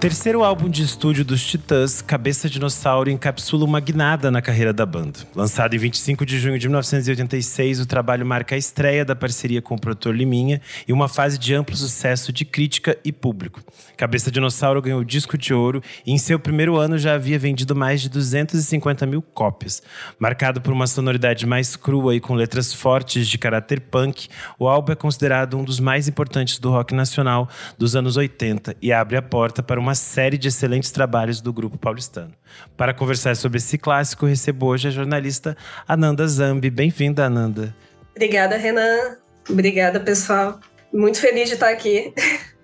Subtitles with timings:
[0.00, 5.18] terceiro álbum de estúdio dos Titãs, Cabeça Dinossauro encapsula uma guinada na carreira da banda.
[5.34, 9.74] Lançado em 25 de junho de 1986, o trabalho marca a estreia da parceria com
[9.74, 13.62] o produtor Liminha e uma fase de amplo sucesso de crítica e público.
[13.94, 18.00] Cabeça Dinossauro ganhou disco de ouro e em seu primeiro ano já havia vendido mais
[18.00, 19.82] de 250 mil cópias.
[20.18, 24.92] Marcado por uma sonoridade mais crua e com letras fortes de caráter punk, o álbum
[24.92, 29.22] é considerado um dos mais importantes do rock nacional dos anos 80 e abre a
[29.22, 32.32] porta para uma uma série de excelentes trabalhos do grupo paulistano.
[32.76, 36.70] Para conversar sobre esse clássico, recebo hoje a jornalista Ananda Zambi.
[36.70, 37.74] Bem-vinda, Ananda.
[38.14, 39.16] Obrigada, Renan.
[39.48, 40.60] Obrigada, pessoal.
[40.92, 42.14] Muito feliz de estar aqui.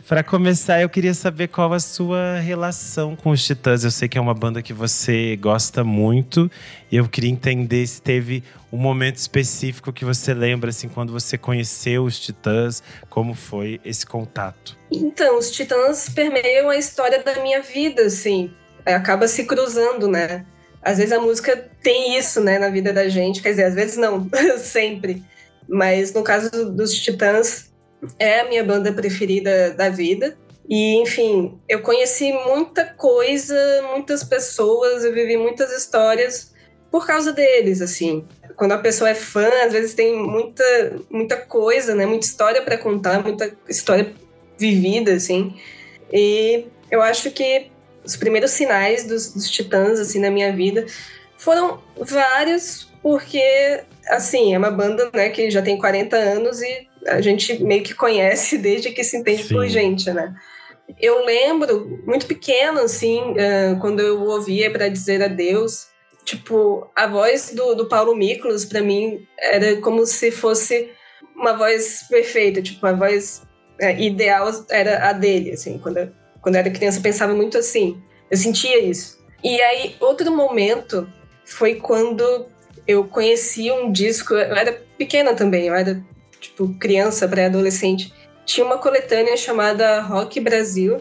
[0.09, 3.83] Para começar, eu queria saber qual a sua relação com os Titãs.
[3.83, 6.49] Eu sei que é uma banda que você gosta muito
[6.93, 11.37] e eu queria entender se teve um momento específico que você lembra, assim, quando você
[11.37, 14.79] conheceu os Titãs, como foi esse contato?
[14.93, 18.53] Então, os Titãs permeiam a história da minha vida, assim,
[18.85, 20.47] acaba se cruzando, né?
[20.81, 23.97] Às vezes a música tem isso, né, na vida da gente, quer dizer, às vezes
[23.97, 25.25] não, sempre.
[25.69, 27.75] Mas no caso dos Titãs,
[28.19, 30.37] é a minha banda preferida da vida.
[30.69, 33.57] E, enfim, eu conheci muita coisa,
[33.93, 36.53] muitas pessoas, eu vivi muitas histórias
[36.91, 38.25] por causa deles, assim.
[38.57, 40.65] Quando a pessoa é fã, às vezes tem muita,
[41.11, 42.07] muita coisa, né?
[42.07, 44.13] Muita história para contar, muita história
[44.59, 45.55] vivida, assim.
[46.13, 47.71] E eu acho que
[48.05, 50.87] os primeiros sinais dos, dos Titãs, assim, na minha vida
[51.37, 57.21] foram vários, porque, assim, é uma banda, né, que já tem 40 anos e a
[57.21, 59.55] gente meio que conhece desde que se entende Sim.
[59.55, 60.35] por gente, né?
[61.01, 63.35] Eu lembro, muito pequena, assim,
[63.81, 65.89] quando eu ouvia para dizer adeus,
[66.25, 70.91] tipo, a voz do, do Paulo Miklos, para mim, era como se fosse
[71.35, 73.43] uma voz perfeita, tipo, a voz
[73.81, 76.09] uh, ideal era a dele, assim, quando eu,
[76.41, 79.19] quando eu era criança eu pensava muito assim, eu sentia isso.
[79.45, 81.09] E aí, outro momento
[81.45, 82.47] foi quando
[82.89, 86.03] eu conheci um disco, eu era pequena também, eu era
[86.41, 88.13] tipo, criança, pré-adolescente,
[88.45, 91.01] tinha uma coletânea chamada Rock Brasil,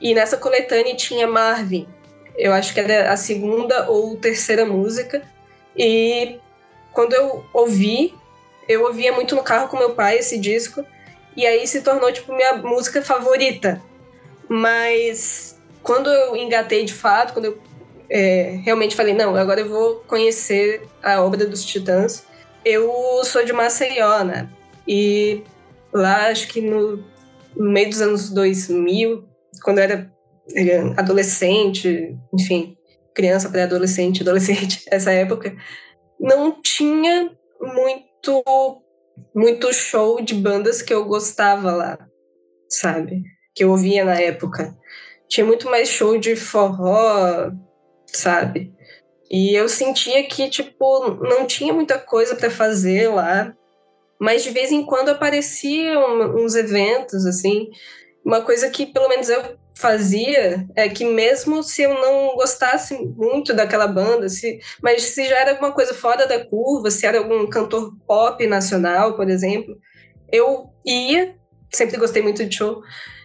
[0.00, 1.88] e nessa coletânea tinha Marvin.
[2.36, 5.22] Eu acho que era a segunda ou terceira música.
[5.76, 6.38] E
[6.92, 8.14] quando eu ouvi,
[8.68, 10.84] eu ouvia muito no carro com meu pai esse disco,
[11.36, 13.80] e aí se tornou tipo minha música favorita.
[14.48, 17.58] Mas quando eu engatei de fato, quando eu
[18.10, 22.24] é, realmente falei, não, agora eu vou conhecer a obra dos Titãs,
[22.64, 24.48] eu sou de Maceió, né?
[24.86, 25.42] E
[25.92, 27.02] lá, acho que no,
[27.56, 29.24] no meio dos anos 2000,
[29.62, 30.12] quando eu era,
[30.54, 32.76] era adolescente, enfim,
[33.14, 35.56] criança, pré-adolescente, adolescente, essa época,
[36.20, 37.30] não tinha
[37.60, 38.44] muito
[39.34, 41.98] muito show de bandas que eu gostava lá,
[42.68, 43.22] sabe?
[43.54, 44.76] Que eu ouvia na época.
[45.28, 47.52] Tinha muito mais show de forró,
[48.06, 48.72] sabe?
[49.30, 53.54] E eu sentia que, tipo, não tinha muita coisa para fazer lá
[54.20, 57.70] mas de vez em quando apareciam uns eventos, assim.
[58.24, 63.52] Uma coisa que pelo menos eu fazia é que mesmo se eu não gostasse muito
[63.52, 67.46] daquela banda, se, mas se já era alguma coisa fora da curva, se era algum
[67.48, 69.76] cantor pop nacional, por exemplo,
[70.32, 71.34] eu ia,
[71.72, 72.82] sempre gostei muito de show,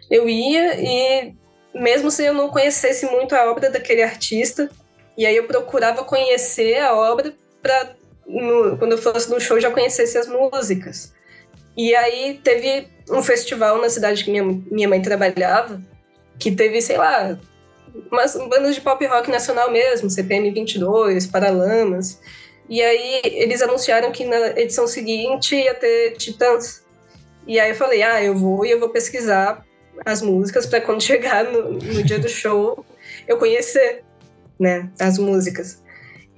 [0.09, 1.33] eu ia e
[1.73, 4.69] mesmo se eu não conhecesse muito a obra daquele artista,
[5.15, 7.95] e aí eu procurava conhecer a obra para
[8.29, 11.11] no, quando eu fosse no show, já conhecesse as músicas.
[11.75, 15.81] E aí teve um festival na cidade que minha, minha mãe trabalhava,
[16.37, 17.37] que teve, sei lá,
[18.11, 22.19] umas bandas de pop rock nacional mesmo, CPM 22, Paralamas.
[22.69, 26.83] E aí eles anunciaram que na edição seguinte ia ter Titãs.
[27.47, 29.65] E aí eu falei, ah, eu vou e eu vou pesquisar
[30.05, 32.85] as músicas para quando chegar no, no dia do show
[33.27, 34.03] eu conhecer,
[34.59, 35.81] né, as músicas.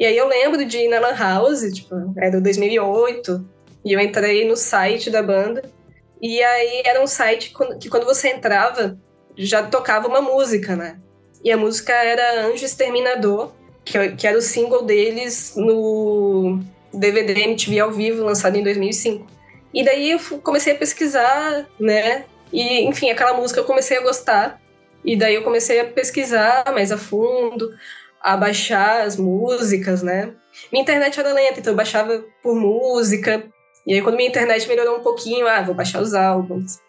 [0.02, 3.48] E aí eu lembro de ir na Lan House, tipo, era 2008,
[3.86, 5.62] e eu entrei no site da banda.
[6.20, 8.98] E aí era um site que quando você entrava,
[9.38, 10.98] já tocava uma música, né?
[11.44, 13.52] E a música era Anjo Exterminador,
[13.86, 16.60] que, que era o single deles no
[16.92, 19.28] DVD MTV ao vivo, lançado em 2005.
[19.72, 22.26] E daí eu comecei a pesquisar, né?
[22.52, 24.60] E, enfim, aquela música eu comecei a gostar.
[25.06, 27.72] E daí eu comecei a pesquisar mais a fundo
[28.24, 30.34] a baixar as músicas, né?
[30.72, 33.44] Minha internet era lenta, então eu baixava por música.
[33.86, 36.80] E aí, quando minha internet melhorou um pouquinho, ah, vou baixar os álbuns.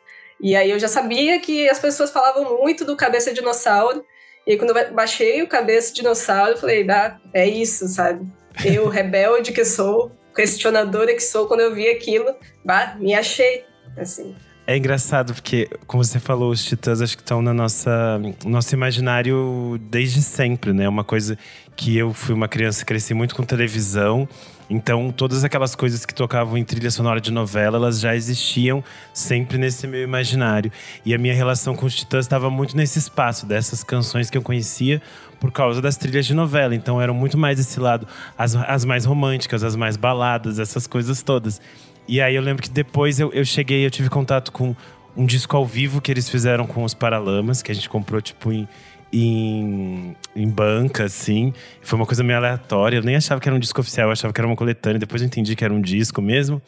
[0.40, 4.04] E aí eu já sabia que as pessoas falavam muito do Cabeça Dinossauro.
[4.46, 8.26] E aí, quando eu baixei o Cabeça Dinossauro, eu falei, ah, é isso, sabe?
[8.64, 12.34] Eu, rebelde que sou, questionadora que sou, quando eu vi aquilo,
[12.64, 13.64] bah, me achei,
[13.96, 14.34] assim.
[14.64, 19.80] É engraçado porque, como você falou, os Titãs acho que estão na nossa nosso imaginário
[19.90, 20.88] desde sempre, né?
[20.88, 21.36] Uma coisa
[21.74, 24.28] que eu fui uma criança, cresci muito com televisão,
[24.70, 29.58] então todas aquelas coisas que tocavam em trilha sonora de novela, elas já existiam sempre
[29.58, 30.70] nesse meu imaginário.
[31.04, 34.42] E a minha relação com os Titãs estava muito nesse espaço dessas canções que eu
[34.42, 35.02] conhecia
[35.40, 36.72] por causa das trilhas de novela.
[36.72, 38.06] Então eram muito mais esse lado,
[38.38, 41.60] as, as mais românticas, as mais baladas, essas coisas todas.
[42.06, 44.74] E aí eu lembro que depois eu, eu cheguei, eu tive contato com
[45.16, 48.52] um disco ao vivo que eles fizeram com os Paralamas, que a gente comprou, tipo,
[48.52, 48.68] em,
[49.12, 51.52] em, em banca, assim.
[51.82, 52.96] Foi uma coisa meio aleatória.
[52.96, 54.98] Eu nem achava que era um disco oficial, eu achava que era uma coletânea.
[54.98, 56.60] Depois eu entendi que era um disco mesmo.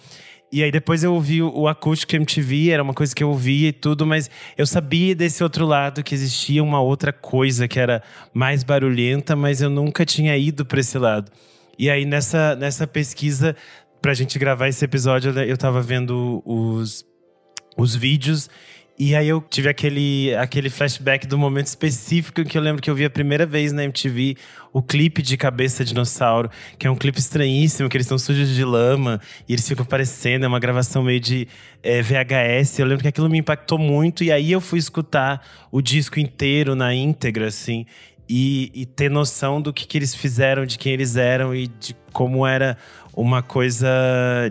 [0.52, 3.72] E aí depois eu ouvi o, acústico MTV, era uma coisa que eu ouvia e
[3.72, 8.00] tudo, mas eu sabia desse outro lado que existia uma outra coisa que era
[8.32, 11.32] mais barulhenta, mas eu nunca tinha ido para esse lado.
[11.76, 13.56] E aí nessa, nessa pesquisa
[14.04, 17.06] pra gente gravar esse episódio, eu tava vendo os,
[17.74, 18.50] os vídeos
[18.98, 22.90] e aí eu tive aquele, aquele flashback do momento específico em que eu lembro que
[22.90, 24.36] eu vi a primeira vez na MTV
[24.74, 28.62] o clipe de Cabeça Dinossauro, que é um clipe estranhíssimo, que eles estão sujos de
[28.62, 31.48] lama e eles ficam aparecendo, é uma gravação meio de
[31.82, 32.80] é, VHS.
[32.80, 35.40] Eu lembro que aquilo me impactou muito e aí eu fui escutar
[35.72, 37.86] o disco inteiro na íntegra, assim,
[38.28, 41.94] e, e ter noção do que, que eles fizeram, de quem eles eram e de
[42.12, 42.76] como era
[43.12, 43.88] uma coisa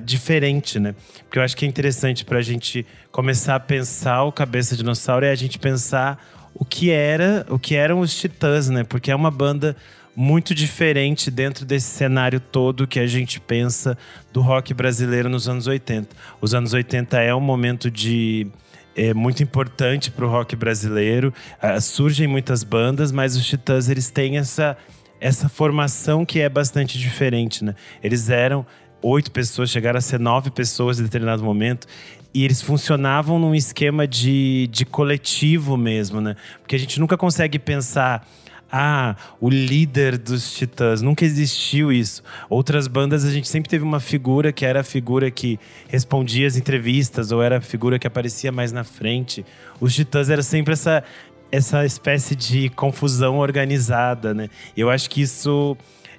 [0.03, 0.95] diferente, né?
[1.23, 5.25] Porque eu acho que é interessante para a gente começar a pensar o Cabeça Dinossauro
[5.25, 6.23] é a gente pensar
[6.53, 8.83] o que era, o que eram os Titãs, né?
[8.83, 9.75] Porque é uma banda
[10.15, 13.97] muito diferente dentro desse cenário todo que a gente pensa
[14.31, 16.15] do rock brasileiro nos anos 80.
[16.39, 18.47] Os anos 80 é um momento de
[18.95, 21.33] é muito importante para o rock brasileiro.
[21.61, 24.77] Uh, surgem muitas bandas, mas os Titãs eles têm essa
[25.19, 27.75] essa formação que é bastante diferente, né?
[28.03, 28.65] Eles eram
[29.01, 31.87] oito pessoas, chegaram a ser nove pessoas em determinado momento.
[32.33, 36.35] E eles funcionavam num esquema de, de coletivo mesmo, né?
[36.59, 38.27] Porque a gente nunca consegue pensar
[38.75, 40.99] ah, o líder dos Titãs.
[40.99, 42.23] Nunca existiu isso.
[42.49, 46.57] Outras bandas a gente sempre teve uma figura que era a figura que respondia as
[46.57, 49.45] entrevistas ou era a figura que aparecia mais na frente.
[49.79, 51.03] Os Titãs era sempre essa
[51.51, 54.49] essa espécie de confusão organizada, né?
[54.75, 55.77] Eu acho que isso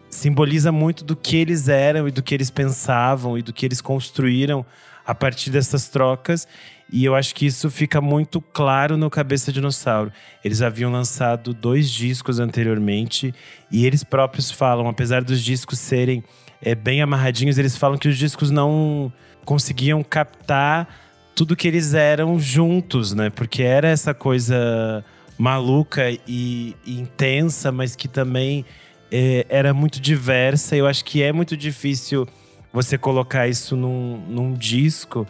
[0.09, 3.81] simboliza muito do que eles eram e do que eles pensavam e do que eles
[3.81, 4.65] construíram
[5.05, 6.47] a partir dessas trocas.
[6.93, 10.13] E eu acho que isso fica muito claro no Cabeça Dinossauro.
[10.45, 13.35] Eles haviam lançado dois discos anteriormente
[13.71, 16.23] e eles próprios falam, apesar dos discos serem
[16.63, 19.13] é, bem amarradinhos, eles falam que os discos não
[19.45, 20.89] conseguiam captar
[21.35, 23.29] tudo que eles eram juntos, né?
[23.29, 25.05] Porque era essa coisa
[25.37, 28.65] maluca e, e intensa, mas que também
[29.11, 30.77] é, era muito diversa.
[30.77, 32.27] Eu acho que é muito difícil
[32.73, 35.27] você colocar isso num, num disco.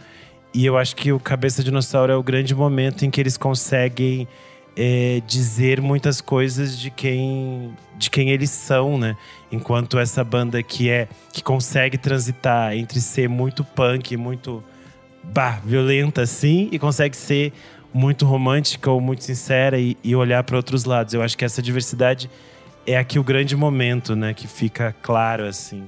[0.55, 4.29] E eu acho que o Cabeça Dinossauro é o grande momento em que eles conseguem
[4.77, 9.17] é, dizer muitas coisas de quem de quem eles são, né?
[9.51, 14.63] Enquanto essa banda que é que consegue transitar entre ser muito punk, muito
[15.23, 17.53] bah, violenta assim e consegue ser
[17.93, 21.15] muito romântica ou muito sincera e, e olhar para outros lados.
[21.15, 22.29] Eu acho que essa diversidade
[22.87, 24.35] é aqui o grande momento, né?
[24.35, 25.85] Que fica claro, assim.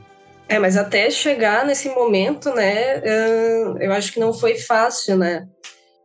[0.48, 3.02] É, mas até chegar nesse momento, né?
[3.80, 5.46] Eu acho que não foi fácil, né?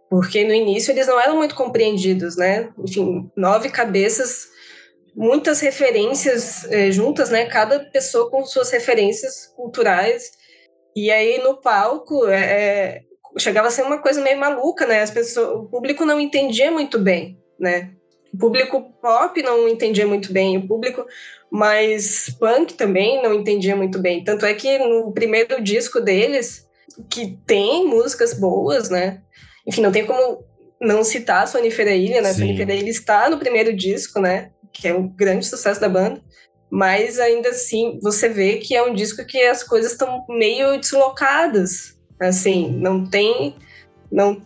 [0.09, 2.69] Porque no início eles não eram muito compreendidos, né?
[2.79, 4.47] Enfim, nove cabeças,
[5.15, 7.45] muitas referências é, juntas, né?
[7.45, 10.31] Cada pessoa com suas referências culturais.
[10.95, 13.01] E aí no palco, é, é
[13.37, 15.01] chegava a ser uma coisa meio maluca, né?
[15.01, 17.91] As pessoas, o público não entendia muito bem, né?
[18.33, 21.05] O público pop não entendia muito bem, o público
[21.51, 24.23] mais punk também não entendia muito bem.
[24.23, 26.67] Tanto é que no primeiro disco deles,
[27.09, 29.21] que tem músicas boas, né?
[29.67, 30.43] Enfim, não tem como
[30.79, 32.29] não citar a Sonifera Ilha, né?
[32.29, 34.51] A Sonifera Ilha está no primeiro disco, né?
[34.71, 36.21] Que é um grande sucesso da banda.
[36.69, 41.99] Mas ainda assim, você vê que é um disco que as coisas estão meio deslocadas,
[42.21, 43.55] Assim, não tem.
[44.11, 44.39] Não,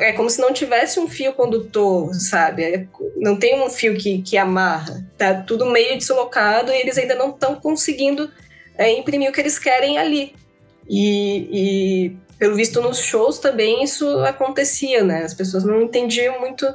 [0.00, 2.62] é como se não tivesse um fio condutor, sabe?
[2.62, 5.06] É, não tem um fio que, que amarra.
[5.16, 8.30] Tá tudo meio deslocado e eles ainda não estão conseguindo
[8.76, 10.34] é, imprimir o que eles querem ali.
[10.88, 15.24] E, e, pelo visto nos shows também isso acontecia, né?
[15.24, 16.66] As pessoas não entendiam muito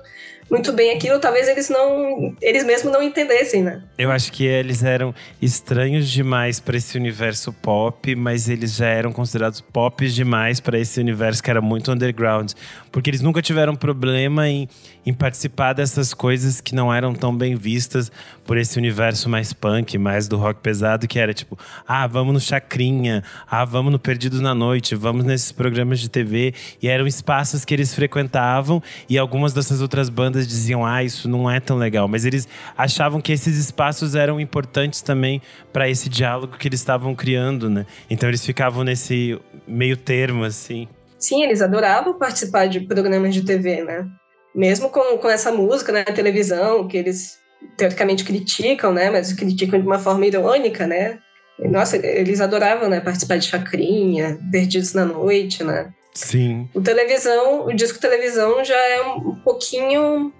[0.49, 3.81] muito bem aquilo, talvez eles não, eles mesmos não entendessem, né?
[3.97, 9.11] Eu acho que eles eram estranhos demais para esse universo pop, mas eles já eram
[9.11, 12.51] considerados pop demais para esse universo que era muito underground,
[12.91, 14.67] porque eles nunca tiveram problema em,
[15.05, 18.11] em participar dessas coisas que não eram tão bem vistas
[18.45, 21.57] por esse universo mais punk, mais do rock pesado, que era tipo,
[21.87, 26.53] ah, vamos no Chacrinha, ah, vamos no Perdidos na Noite, vamos nesses programas de TV,
[26.81, 31.49] e eram espaços que eles frequentavam e algumas dessas outras bandas diziam, ah, isso não
[31.49, 32.47] é tão legal, mas eles
[32.77, 37.85] achavam que esses espaços eram importantes também para esse diálogo que eles estavam criando, né?
[38.09, 40.87] Então eles ficavam nesse meio termo, assim.
[41.19, 44.05] Sim, eles adoravam participar de programas de TV, né?
[44.55, 47.37] Mesmo com, com essa música na né, televisão, que eles
[47.77, 49.09] teoricamente criticam, né?
[49.09, 51.19] Mas criticam de uma forma irônica, né?
[51.59, 52.99] Nossa, eles adoravam, né?
[52.99, 55.91] Participar de Chacrinha, Perdidos na Noite, né?
[56.13, 56.69] Sim.
[56.73, 60.31] O televisão, o disco televisão já é um pouquinho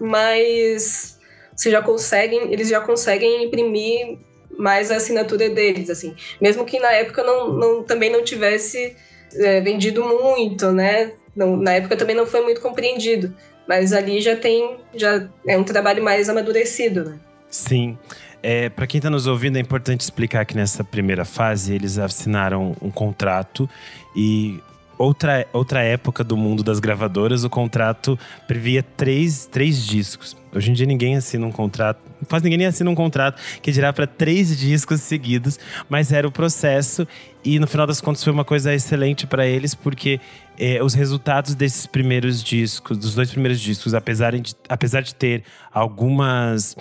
[0.00, 1.18] mais
[1.58, 4.16] você já conseguem, eles já conseguem imprimir
[4.56, 6.14] mais a assinatura deles, assim.
[6.40, 8.94] Mesmo que na época não, não também não tivesse
[9.34, 11.12] é, vendido muito, né?
[11.34, 13.34] Não, na época também não foi muito compreendido.
[13.66, 17.18] Mas ali já tem, já é um trabalho mais amadurecido, né?
[17.50, 17.98] Sim.
[18.40, 22.76] É, para quem está nos ouvindo, é importante explicar que nessa primeira fase eles assinaram
[22.80, 23.68] um contrato
[24.14, 24.60] e
[24.98, 30.36] outra, outra época do mundo das gravadoras, o contrato previa três, três discos.
[30.52, 33.92] Hoje em dia ninguém assina um contrato, quase ninguém nem assina um contrato que dirá
[33.92, 37.06] para três discos seguidos, mas era o processo
[37.44, 40.18] e no final das contas foi uma coisa excelente para eles porque
[40.58, 45.44] eh, os resultados desses primeiros discos, dos dois primeiros discos, apesar de, apesar de ter
[45.72, 46.74] algumas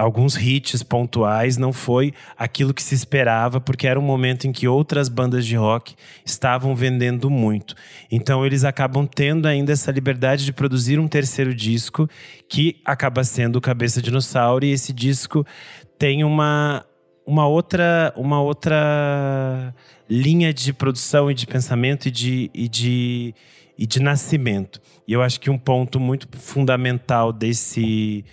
[0.00, 4.66] alguns hits pontuais, não foi aquilo que se esperava, porque era um momento em que
[4.66, 7.74] outras bandas de rock estavam vendendo muito.
[8.10, 12.08] Então eles acabam tendo ainda essa liberdade de produzir um terceiro disco,
[12.48, 15.44] que acaba sendo o Cabeça Dinossauro, e esse disco
[15.98, 16.84] tem uma,
[17.26, 19.74] uma outra uma outra
[20.08, 23.34] linha de produção e de pensamento e de, e de,
[23.78, 24.80] e de nascimento.
[25.06, 28.24] E eu acho que um ponto muito fundamental desse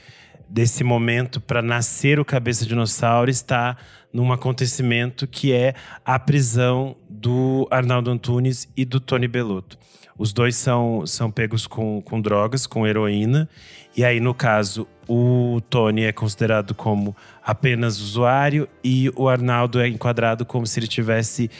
[0.49, 3.77] desse momento para nascer o Cabeça Dinossauro está
[4.11, 5.73] num acontecimento que é
[6.05, 9.77] a prisão do Arnaldo Antunes e do Tony Belotto.
[10.17, 13.47] Os dois são, são pegos com, com drogas, com heroína.
[13.95, 19.87] E aí, no caso, o Tony é considerado como apenas usuário e o Arnaldo é
[19.87, 21.51] enquadrado como se ele tivesse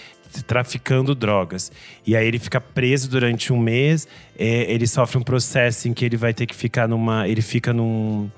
[0.46, 1.72] traficando drogas.
[2.06, 4.08] E aí ele fica preso durante um mês.
[4.38, 7.28] É, ele sofre um processo em que ele vai ter que ficar numa.
[7.28, 8.30] Ele fica num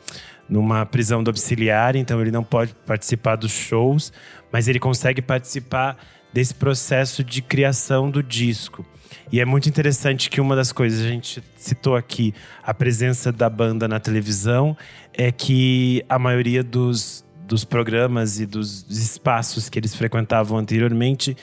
[0.49, 4.11] numa prisão domiciliar, então ele não pode participar dos shows,
[4.51, 5.97] mas ele consegue participar
[6.33, 8.85] desse processo de criação do disco.
[9.31, 13.49] E é muito interessante que uma das coisas a gente citou aqui, a presença da
[13.49, 14.75] banda na televisão,
[15.13, 21.37] é que a maioria dos, dos programas e dos espaços que eles frequentavam anteriormente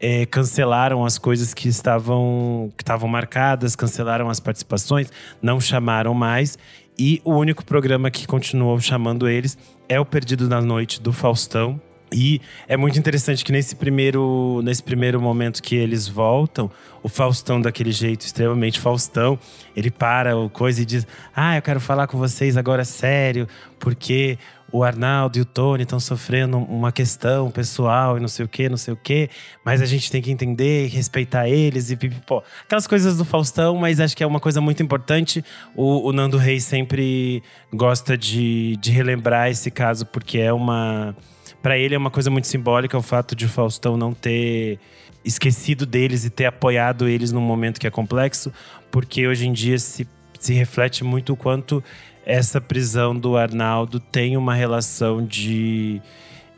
[0.00, 5.10] é, cancelaram as coisas que estavam que estavam marcadas, cancelaram as participações,
[5.42, 6.56] não chamaram mais
[6.98, 9.56] e o único programa que continuou chamando eles
[9.88, 11.80] é o Perdido na Noite do Faustão.
[12.10, 16.70] E é muito interessante que nesse primeiro, nesse primeiro momento que eles voltam,
[17.02, 19.38] o Faustão, daquele jeito extremamente Faustão,
[19.76, 23.46] ele para o coisa e diz: Ah, eu quero falar com vocês agora sério,
[23.78, 24.38] porque
[24.70, 28.68] o Arnaldo e o Tony estão sofrendo uma questão pessoal e não sei o que,
[28.68, 29.30] não sei o que,
[29.64, 32.42] mas a gente tem que entender e respeitar eles e pipipó.
[32.64, 35.42] Aquelas coisas do Faustão, mas acho que é uma coisa muito importante.
[35.74, 41.16] O, o Nando Reis sempre gosta de, de relembrar esse caso, porque é uma.
[41.62, 44.78] Para ele é uma coisa muito simbólica o fato de o Faustão não ter
[45.24, 48.52] esquecido deles e ter apoiado eles num momento que é complexo,
[48.90, 50.06] porque hoje em dia se,
[50.38, 51.82] se reflete muito o quanto
[52.28, 56.00] essa prisão do Arnaldo tem uma relação de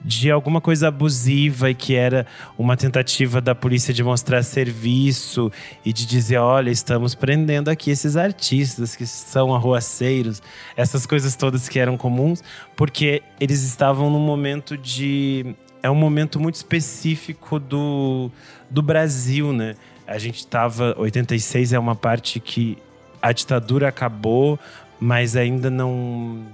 [0.03, 5.53] de alguma coisa abusiva e que era uma tentativa da polícia de mostrar serviço
[5.85, 10.43] e de dizer, olha, estamos prendendo aqui esses artistas que são arruaceiros,
[10.75, 12.43] essas coisas todas que eram comuns,
[12.75, 18.31] porque eles estavam num momento de é um momento muito específico do,
[18.71, 19.77] do Brasil, né?
[20.07, 22.79] A gente estava 86 é uma parte que
[23.23, 24.59] a ditadura acabou,
[25.01, 26.47] mas ainda não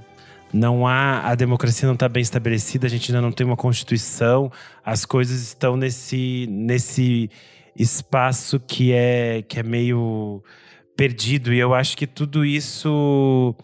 [0.52, 4.50] não há a democracia não está bem estabelecida, a gente ainda não tem uma constituição,
[4.84, 7.30] as coisas estão nesse nesse
[7.76, 10.42] espaço que é que é meio
[10.96, 11.52] perdido.
[11.52, 13.54] E eu acho que tudo isso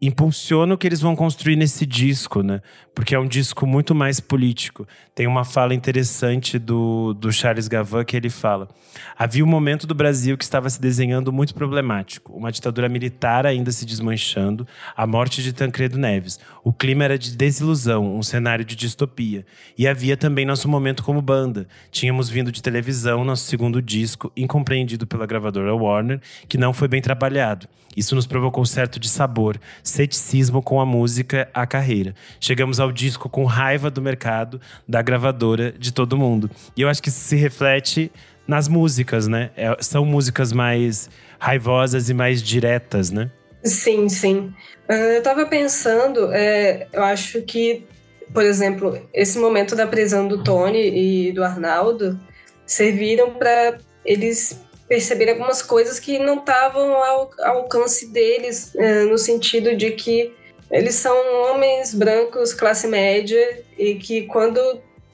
[0.00, 2.60] impulsiona o que eles vão construir nesse disco, né?
[2.94, 4.86] Porque é um disco muito mais político.
[5.14, 8.68] Tem uma fala interessante do, do Charles Gavin que ele fala:
[9.16, 13.70] havia um momento do Brasil que estava se desenhando muito problemático, uma ditadura militar ainda
[13.72, 16.38] se desmanchando, a morte de Tancredo Neves.
[16.62, 19.46] O clima era de desilusão, um cenário de distopia.
[19.76, 21.66] E havia também nosso momento como banda.
[21.90, 27.00] Tínhamos vindo de televisão, nosso segundo disco, incompreendido pela gravadora Warner, que não foi bem
[27.00, 27.68] trabalhado.
[27.96, 32.14] Isso nos provocou certo de sabor, ceticismo com a música, a carreira.
[32.40, 36.50] Chegamos ao disco com raiva do mercado, da gravadora, de todo mundo.
[36.74, 38.10] E eu acho que isso se reflete
[38.48, 39.50] nas músicas, né?
[39.56, 43.30] É, são músicas mais raivosas e mais diretas, né?
[43.62, 44.52] Sim, sim.
[44.88, 47.86] Ah, eu tava pensando, é, eu acho que,
[48.32, 52.18] por exemplo, esse momento da prisão do Tony e do Arnaldo
[52.66, 59.76] serviram para eles perceber algumas coisas que não estavam ao, alcance deles, é, no sentido
[59.76, 60.32] de que
[60.70, 64.60] eles são homens brancos, classe média, e que quando,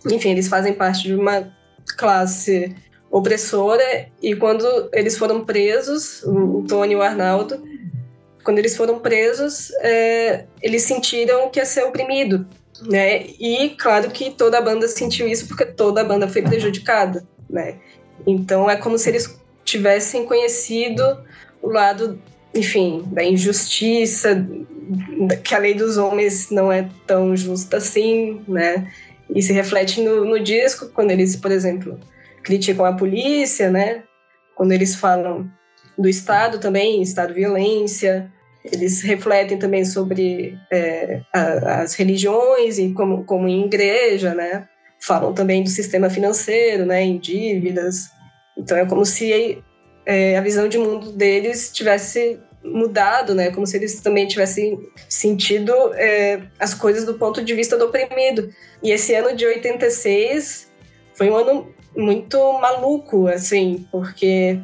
[0.06, 1.52] enfim, eles fazem parte de uma
[1.96, 2.74] classe
[3.10, 7.62] opressora, e quando eles foram presos, o Tony e o Arnaldo,
[8.44, 12.46] quando eles foram presos, é, eles sentiram que ia ser oprimido,
[12.82, 13.26] né?
[13.38, 17.76] E claro que toda a banda sentiu isso porque toda a banda foi prejudicada, né?
[18.26, 21.02] Então é como se eles tivessem conhecido
[21.62, 22.20] o lado,
[22.54, 24.46] enfim, da injustiça,
[25.44, 28.90] que a lei dos homens não é tão justa assim, né?
[29.34, 31.98] E se reflete no, no disco, quando eles, por exemplo,
[32.42, 34.02] criticam a polícia, né?
[34.56, 35.48] Quando eles falam
[35.96, 38.32] do Estado também, Estado violência,
[38.64, 44.68] eles refletem também sobre é, a, as religiões e como, como em igreja, né?
[45.00, 47.02] Falam também do sistema financeiro, né?
[47.02, 48.10] Em dívidas,
[48.56, 49.62] então é como se
[50.06, 53.50] é, a visão de mundo deles tivesse mudado, né?
[53.50, 54.78] Como se eles também tivessem
[55.08, 58.52] sentido é, as coisas do ponto de vista do oprimido.
[58.82, 60.70] E esse ano de 86
[61.14, 64.58] foi um ano muito maluco, assim, porque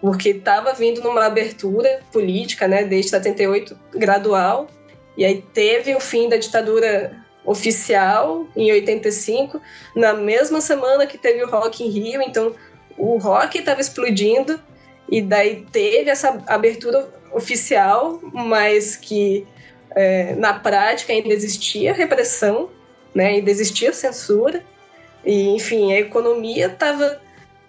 [0.00, 4.68] porque estava vindo numa abertura política, né, desde 78 gradual,
[5.16, 9.60] e aí teve o fim da ditadura oficial em 85,
[9.96, 12.54] na mesma semana que teve o Rock in Rio, então
[12.98, 14.60] o rock estava explodindo
[15.08, 19.46] e daí teve essa abertura oficial, mas que
[19.94, 22.70] é, na prática ainda existia repressão,
[23.14, 24.62] né, ainda existia censura
[25.24, 27.20] e enfim a economia estava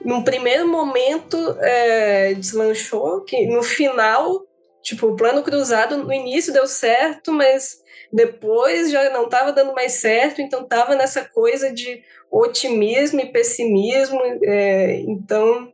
[0.03, 4.45] num primeiro momento é, deslanchou, que no final
[4.81, 9.93] tipo o plano cruzado no início deu certo, mas depois já não estava dando mais
[9.93, 14.19] certo, então estava nessa coisa de otimismo e pessimismo.
[14.43, 15.71] É, então,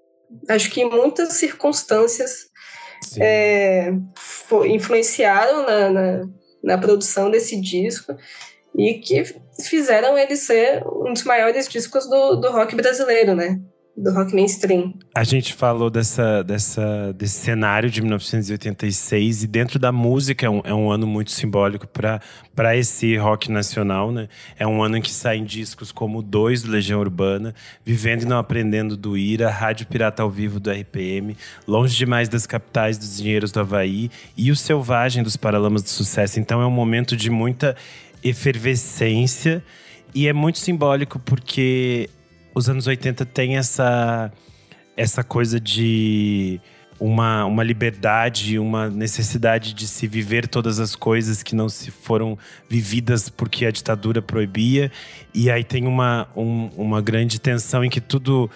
[0.50, 2.48] acho que muitas circunstâncias
[3.20, 3.92] é,
[4.66, 6.30] influenciaram na, na,
[6.64, 8.16] na, produção desse disco
[8.76, 9.24] e que
[9.62, 13.60] fizeram ele ser um dos maiores discos do, do rock brasileiro, né?
[13.96, 14.94] Do rock mainstream.
[15.14, 20.62] A gente falou dessa, dessa, desse cenário de 1986 e dentro da música é um,
[20.64, 24.28] é um ano muito simbólico para esse rock nacional, né?
[24.58, 27.54] É um ano em que saem discos como Dois do Legião Urbana,
[27.86, 32.48] Vivendo e Não Aprendendo do Ira, Rádio Pirata ao Vivo do RPM, Longe Demais das
[32.48, 36.40] Capitais dos Dinheiros do Havaí e O Selvagem dos Paralamas do Sucesso.
[36.40, 37.76] Então é um momento de muita
[38.24, 39.64] efervescência
[40.16, 42.10] e é muito simbólico porque
[42.54, 44.32] os anos 80 tem essa,
[44.96, 46.60] essa coisa de
[47.00, 52.38] uma, uma liberdade, uma necessidade de se viver todas as coisas que não se foram
[52.70, 54.92] vividas porque a ditadura proibia.
[55.34, 58.50] E aí tem uma, um, uma grande tensão em que tudo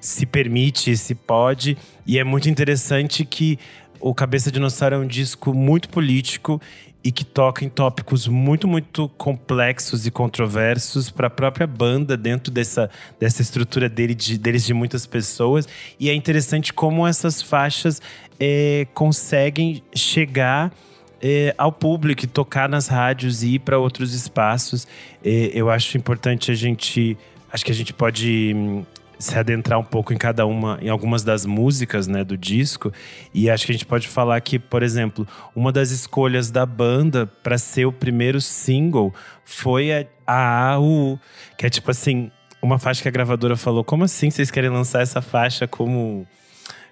[0.00, 1.78] se permite, se pode.
[2.06, 3.58] E é muito interessante que
[3.98, 6.60] o Cabeça Dinossauro é um disco muito político
[7.06, 12.52] e que toca em tópicos muito, muito complexos e controversos para a própria banda dentro
[12.52, 12.90] dessa,
[13.20, 15.68] dessa estrutura dele, de, deles de muitas pessoas.
[16.00, 18.02] E é interessante como essas faixas
[18.40, 20.72] é, conseguem chegar
[21.22, 24.84] é, ao público, tocar nas rádios e ir para outros espaços.
[25.24, 27.16] É, eu acho importante a gente.
[27.52, 28.84] Acho que a gente pode hum,
[29.18, 32.92] se adentrar um pouco em cada uma, em algumas das músicas, né, do disco.
[33.32, 37.26] E acho que a gente pode falar que, por exemplo, uma das escolhas da banda
[37.26, 41.18] para ser o primeiro single foi a, a AU,
[41.56, 45.02] que é tipo assim, uma faixa que a gravadora falou: "Como assim vocês querem lançar
[45.02, 46.26] essa faixa como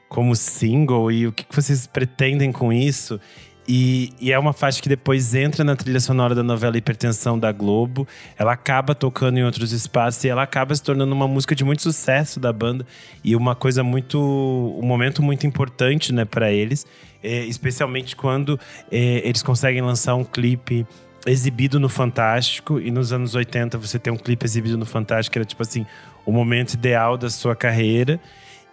[0.09, 3.21] como single e o que vocês pretendem com isso?"
[3.67, 7.51] E, e, é uma faixa que depois entra na trilha sonora da novela Hipertensão da
[7.51, 8.07] Globo.
[8.39, 11.83] Ela acaba tocando em outros espaços e ela acaba se tornando uma música de muito
[11.83, 12.87] sucesso da banda
[13.23, 16.87] e uma coisa muito, um momento muito importante, né, para eles,
[17.23, 18.61] é, especialmente quando
[18.93, 20.87] é, eles conseguem lançar um clipe
[21.27, 25.45] exibido no Fantástico e nos anos 80 você tem um clipe exibido no Fantástico era
[25.45, 25.87] tipo assim
[26.27, 28.21] o momento ideal da sua carreira.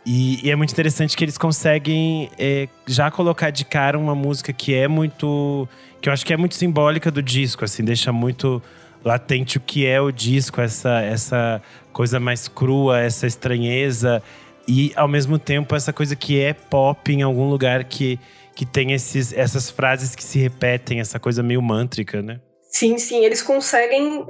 [0.06, 4.52] E, e, é muito interessante que eles conseguem é, já colocar de cara uma música
[4.52, 5.68] que é muito.
[6.02, 8.62] que eu acho que é muito simbólica do disco, assim, deixa muito
[9.04, 11.62] latente o que é o disco, essa, essa
[11.92, 14.22] coisa mais crua, essa estranheza,
[14.68, 18.20] e ao mesmo tempo essa coisa que é pop em algum lugar que,
[18.56, 22.40] que tem esses, essas frases que se repetem, essa coisa meio mântrica, né?
[22.72, 24.26] Sim, sim, eles conseguem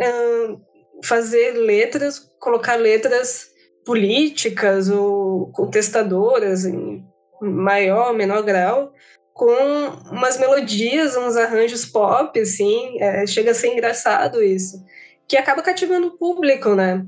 [1.04, 3.52] fazer letras, colocar letras
[3.86, 5.21] políticas ou
[5.54, 7.04] contestadoras em
[7.42, 8.94] maior ou menor grau,
[9.34, 9.52] com
[10.12, 14.84] umas melodias, uns arranjos pop, assim, é, chega a ser engraçado isso,
[15.28, 17.06] que acaba cativando o público, né?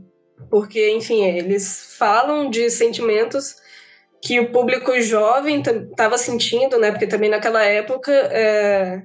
[0.50, 3.56] Porque, enfim, eles falam de sentimentos
[4.22, 6.92] que o público jovem estava sentindo, né?
[6.92, 9.04] Porque também naquela época é,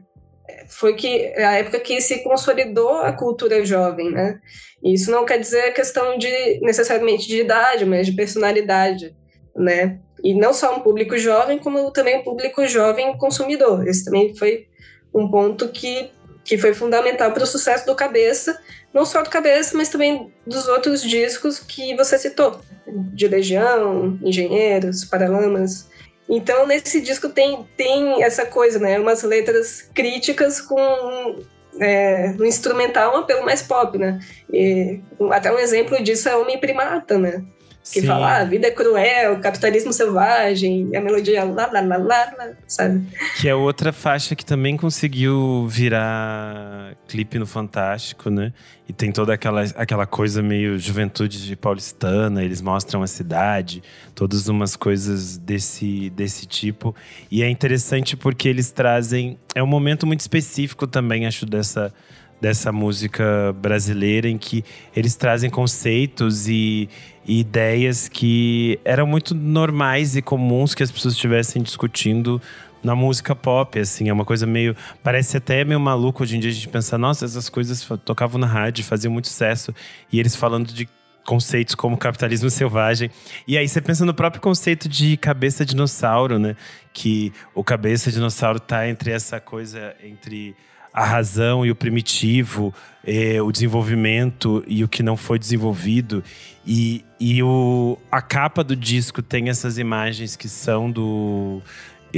[0.68, 4.40] foi que a época que se consolidou a cultura jovem, né?
[4.82, 9.16] Isso não quer dizer questão de necessariamente de idade, mas de personalidade,
[9.56, 9.98] né?
[10.22, 13.86] E não só um público jovem, como também um público jovem consumidor.
[13.86, 14.66] Esse também foi
[15.14, 16.10] um ponto que,
[16.44, 18.60] que foi fundamental para o sucesso do Cabeça,
[18.92, 25.04] não só do Cabeça, mas também dos outros discos que você citou, de Legião, Engenheiros,
[25.04, 25.88] Paralamas.
[26.28, 28.98] Então, nesse disco tem, tem essa coisa, né?
[28.98, 31.36] Umas letras críticas com
[31.80, 34.18] é, instrumental um apelo mais pop, né?
[34.52, 37.42] E até um exemplo disso é Homem Primata, né?
[37.92, 38.06] Que Sim.
[38.06, 42.50] fala, ah, a vida é cruel, capitalismo selvagem, a melodia lá, lá, lá, lá, lá,
[42.66, 43.02] sabe?
[43.40, 48.52] Que é outra faixa que também conseguiu virar clipe no Fantástico, né?
[48.86, 53.82] E tem toda aquela, aquela coisa meio juventude de paulistana, eles mostram a cidade,
[54.14, 56.94] todas umas coisas desse, desse tipo.
[57.30, 59.38] E é interessante porque eles trazem.
[59.54, 61.92] É um momento muito específico também, acho, dessa
[62.40, 66.88] dessa música brasileira em que eles trazem conceitos e,
[67.26, 72.40] e, ideias que eram muito normais e comuns que as pessoas estivessem discutindo
[72.82, 74.76] na música pop, assim, é uma coisa meio.
[75.02, 78.46] Parece até meio maluco hoje em dia a gente pensar, nossa, essas coisas tocavam na
[78.46, 79.74] rádio, faziam muito sucesso.
[80.12, 80.88] E eles falando de
[81.28, 83.10] conceitos como capitalismo selvagem.
[83.46, 86.56] E aí você pensa no próprio conceito de cabeça dinossauro, né?
[86.92, 90.56] Que o cabeça dinossauro tá entre essa coisa entre
[90.92, 92.74] a razão e o primitivo,
[93.04, 96.22] é, o desenvolvimento e o que não foi desenvolvido.
[96.66, 101.62] E, e o, a capa do disco tem essas imagens que são do.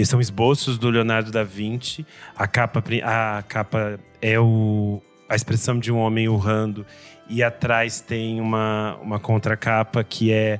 [0.04, 2.06] São esboços do Leonardo da Vinci.
[2.36, 6.86] A capa, a capa é o, a expressão de um homem urrando
[7.30, 10.58] e atrás tem uma, uma contracapa que é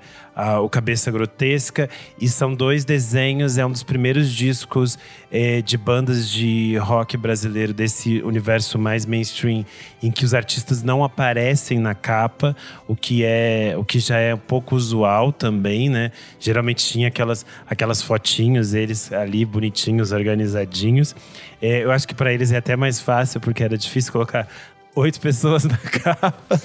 [0.63, 1.91] o Cabeça Grotesca.
[2.19, 4.99] E são dois desenhos, é um dos primeiros discos
[5.31, 9.67] é, de bandas de rock brasileiro desse universo mais mainstream,
[10.03, 12.57] em que os artistas não aparecem na capa,
[12.87, 16.13] o que é o que já é um pouco usual também, né?
[16.39, 21.15] Geralmente tinha aquelas, aquelas fotinhos, eles ali bonitinhos, organizadinhos.
[21.61, 24.49] É, eu acho que para eles é até mais fácil, porque era difícil colocar
[24.95, 26.61] oito pessoas na capa.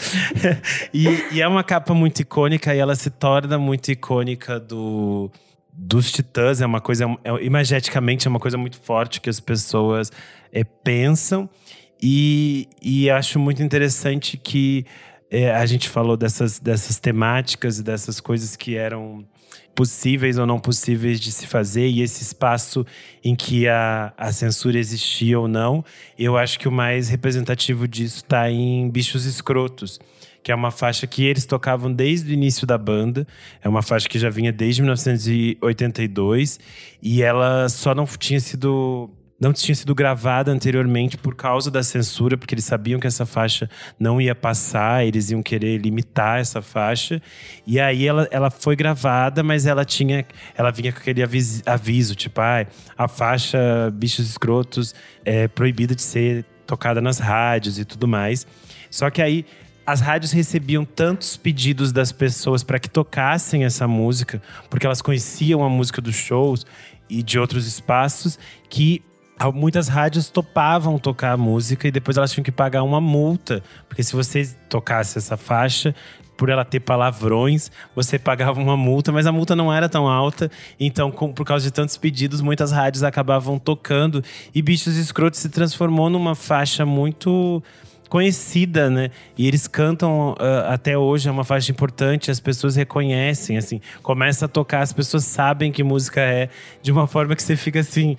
[0.93, 5.31] e, e, é uma capa muito icônica e ela se torna muito icônica do,
[5.71, 6.61] dos Titãs.
[6.61, 10.11] É uma coisa, é, imageticamente, é uma coisa muito forte que as pessoas
[10.51, 11.49] é, pensam.
[12.01, 14.85] E, e acho muito interessante que
[15.29, 19.25] é, a gente falou dessas, dessas temáticas e dessas coisas que eram
[19.75, 22.85] possíveis ou não possíveis de se fazer e esse espaço
[23.23, 25.83] em que a, a censura existia ou não,
[26.17, 29.99] eu acho que o mais representativo disso está em Bichos Escrotos,
[30.41, 33.27] que é uma faixa que eles tocavam desde o início da banda.
[33.63, 36.59] É uma faixa que já vinha desde 1982
[37.01, 39.09] e ela só não tinha sido
[39.39, 43.69] não tinha sido gravada anteriormente por causa da censura, porque eles sabiam que essa faixa
[43.99, 47.21] não ia passar, eles iam querer limitar essa faixa.
[47.67, 52.15] E aí ela, ela foi gravada, mas ela tinha, ela vinha com aquele aviso, aviso
[52.15, 52.65] tipo, ah,
[52.97, 54.95] a faixa Bichos Escrotos
[55.25, 58.47] é proibida de ser tocada nas rádios e tudo mais.
[58.89, 59.45] Só que aí
[59.85, 65.63] as rádios recebiam tantos pedidos das pessoas para que tocassem essa música, porque elas conheciam
[65.63, 66.65] a música dos shows
[67.07, 69.03] e de outros espaços, que
[69.53, 73.61] muitas rádios topavam tocar a música e depois elas tinham que pagar uma multa.
[73.87, 75.93] Porque se você tocasse essa faixa,
[76.35, 80.51] por ela ter palavrões, você pagava uma multa, mas a multa não era tão alta.
[80.79, 84.23] Então, com, por causa de tantos pedidos, muitas rádios acabavam tocando.
[84.53, 87.63] E Bichos Escrotos se transformou numa faixa muito
[88.09, 89.09] conhecida, né?
[89.37, 94.45] E eles cantam uh, até hoje, é uma faixa importante, as pessoas reconhecem, assim, começa
[94.45, 96.49] a tocar, as pessoas sabem que música é,
[96.81, 98.15] de uma forma que você fica assim.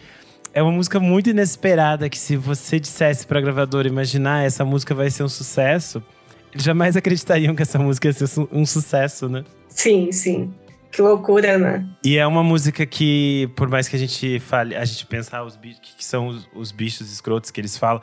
[0.57, 4.95] É uma música muito inesperada que se você dissesse para a gravadora imaginar essa música
[4.95, 6.03] vai ser um sucesso,
[6.51, 9.45] eles jamais acreditariam que essa música ia ser um sucesso, né?
[9.69, 10.55] Sim, sim.
[10.90, 11.87] Que loucura, né?
[12.03, 15.57] E é uma música que, por mais que a gente fale, a gente pensar os
[15.57, 18.01] bichos, que são os, os bichos escrotos que eles falam,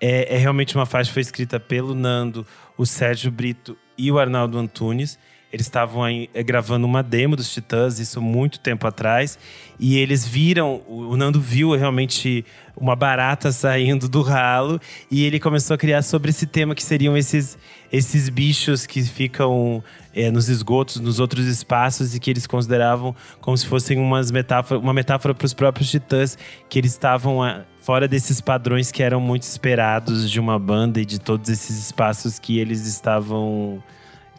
[0.00, 2.46] é, é, realmente uma faixa que foi escrita pelo Nando,
[2.78, 5.18] o Sérgio Brito e o Arnaldo Antunes.
[5.56, 9.38] Eles estavam eh, gravando uma demo dos Titãs, isso muito tempo atrás,
[9.80, 12.44] e eles viram, o Nando viu realmente
[12.76, 14.78] uma barata saindo do ralo,
[15.10, 17.56] e ele começou a criar sobre esse tema que seriam esses,
[17.90, 19.82] esses bichos que ficam
[20.14, 24.78] é, nos esgotos, nos outros espaços, e que eles consideravam como se fossem umas metáfora,
[24.78, 26.36] uma metáfora para os próprios Titãs,
[26.68, 31.06] que eles estavam a, fora desses padrões que eram muito esperados de uma banda e
[31.06, 33.82] de todos esses espaços que eles estavam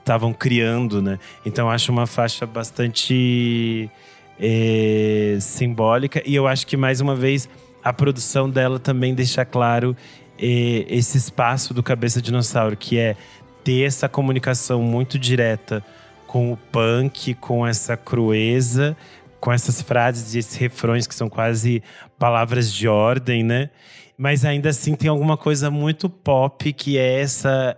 [0.07, 1.19] estavam criando, né?
[1.45, 3.89] Então acho uma faixa bastante
[4.39, 7.49] é, simbólica e eu acho que mais uma vez
[7.83, 9.95] a produção dela também deixa claro
[10.39, 13.17] é, esse espaço do cabeça dinossauro que é
[13.65, 15.83] ter essa comunicação muito direta
[16.25, 18.95] com o punk, com essa crueza,
[19.41, 21.83] com essas frases e esses refrões que são quase
[22.17, 23.69] palavras de ordem, né?
[24.17, 27.77] Mas ainda assim tem alguma coisa muito pop que é essa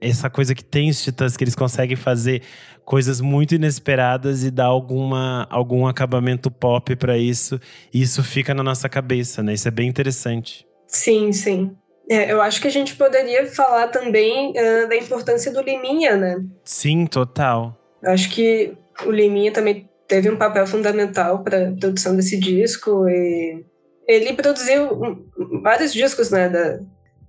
[0.00, 2.42] essa coisa que tem os Titãs, que eles conseguem fazer
[2.84, 7.60] coisas muito inesperadas e dar alguma, algum acabamento pop para isso.
[7.92, 9.52] E isso fica na nossa cabeça, né?
[9.52, 10.66] Isso é bem interessante.
[10.86, 11.76] Sim, sim.
[12.08, 16.44] É, eu acho que a gente poderia falar também uh, da importância do Liminha, né?
[16.64, 17.78] Sim, total.
[18.02, 23.08] Eu acho que o Liminha também teve um papel fundamental para a produção desse disco
[23.08, 23.64] e
[24.08, 25.24] ele produziu
[25.62, 26.80] vários discos, né, da,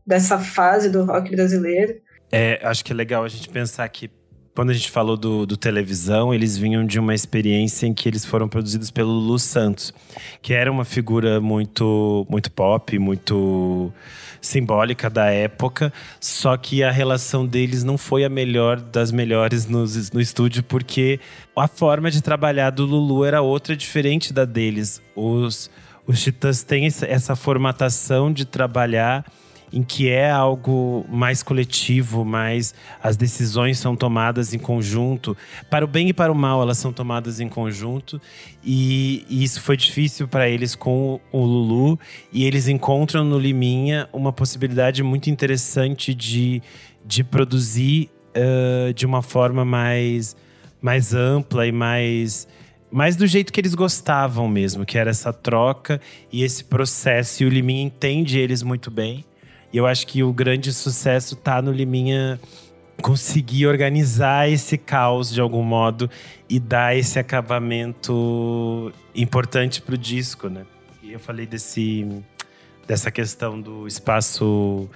[0.06, 2.02] dessa fase do rock brasileiro.
[2.32, 4.10] É, acho que é legal a gente pensar que
[4.54, 8.26] quando a gente falou do, do, televisão, eles vinham de uma experiência em que eles
[8.26, 9.94] foram produzidos pelo Lu Santos,
[10.42, 13.94] que era uma figura muito, muito pop, muito
[14.42, 19.86] simbólica da época, só que a relação deles não foi a melhor das melhores no,
[20.14, 21.20] no estúdio, porque
[21.56, 25.02] a forma de trabalhar do Lulu era outra, diferente da deles.
[25.16, 25.70] Os,
[26.06, 29.26] os Titãs têm essa formatação de trabalhar
[29.72, 35.36] em que é algo mais coletivo, mais as decisões são tomadas em conjunto.
[35.70, 38.22] Para o bem e para o mal, elas são tomadas em conjunto.
[38.64, 41.98] E, e isso foi difícil para eles com o Lulu.
[42.34, 46.62] E eles encontram no Liminha uma possibilidade muito interessante de,
[47.06, 50.36] de produzir uh, de uma forma mais,
[50.82, 52.48] mais ampla e mais
[52.94, 57.42] mais do jeito que eles gostavam mesmo, que era essa troca e esse processo.
[57.42, 59.24] E o Liminha entende eles muito bem.
[59.74, 62.40] E eu acho que o grande sucesso tá no Liminha
[63.02, 66.10] conseguir organizar esse caos de algum modo
[66.50, 70.66] e dar esse acabamento importante pro disco, né?
[71.04, 72.08] Eu falei desse
[72.88, 74.90] dessa questão do espaço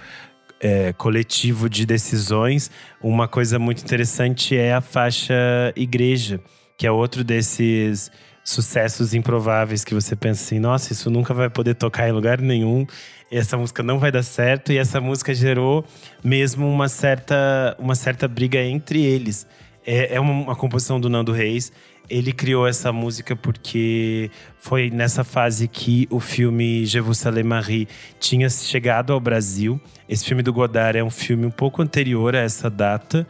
[0.60, 2.70] é, coletivo de decisões.
[3.02, 5.34] Uma coisa muito interessante é a faixa
[5.74, 6.40] igreja,
[6.76, 8.10] que é outro desses
[8.46, 12.86] sucessos improváveis que você pensa assim, nossa, isso nunca vai poder tocar em lugar nenhum
[13.30, 15.84] essa música não vai dar certo e essa música gerou
[16.22, 19.46] mesmo uma certa, uma certa briga entre eles.
[19.84, 21.72] É, é uma, uma composição do Nando Reis.
[22.08, 27.88] Ele criou essa música porque foi nessa fase que o filme Je vous salue Marie
[28.20, 29.80] tinha chegado ao Brasil.
[30.08, 33.26] Esse filme do Godard é um filme um pouco anterior a essa data.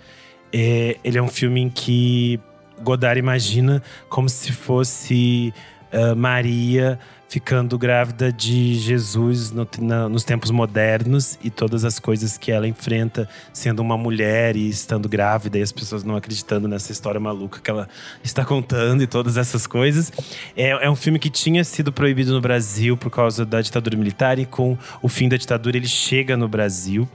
[0.52, 2.38] É, ele é um filme em que
[2.82, 5.52] Godard imagina como se fosse
[5.92, 12.38] uh, Maria ficando grávida de Jesus no, na, nos tempos modernos e todas as coisas
[12.38, 16.92] que ela enfrenta sendo uma mulher e estando grávida e as pessoas não acreditando nessa
[16.92, 17.88] história maluca que ela
[18.22, 20.12] está contando e todas essas coisas.
[20.56, 24.38] É, é um filme que tinha sido proibido no Brasil por causa da ditadura militar
[24.38, 27.08] e com o fim da ditadura ele chega no Brasil.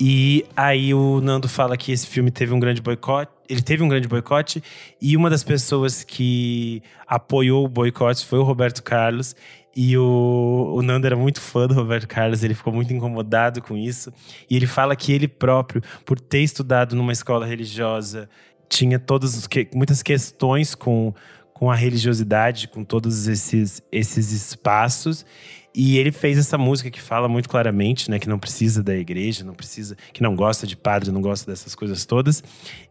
[0.00, 3.30] E aí o Nando fala que esse filme teve um grande boicote.
[3.52, 4.62] Ele teve um grande boicote
[4.98, 9.36] e uma das pessoas que apoiou o boicote foi o Roberto Carlos.
[9.76, 13.76] E o, o Nando era muito fã do Roberto Carlos, ele ficou muito incomodado com
[13.76, 14.10] isso.
[14.48, 18.26] E ele fala que ele próprio, por ter estudado numa escola religiosa,
[18.70, 21.12] tinha todas muitas questões com,
[21.52, 25.26] com a religiosidade, com todos esses, esses espaços.
[25.74, 29.42] E ele fez essa música que fala muito claramente, né, que não precisa da igreja,
[29.42, 32.44] não precisa, que não gosta de padre, não gosta dessas coisas todas.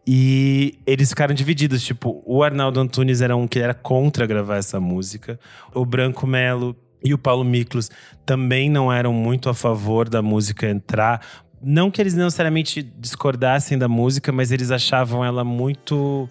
[0.06, 4.80] E eles ficaram divididos, tipo, o Arnaldo Antunes era um que era contra gravar essa
[4.80, 5.38] música,
[5.72, 7.90] o Branco Melo e o Paulo Miklos
[8.26, 11.20] também não eram muito a favor da música entrar.
[11.62, 16.28] Não que eles necessariamente discordassem da música, mas eles achavam ela muito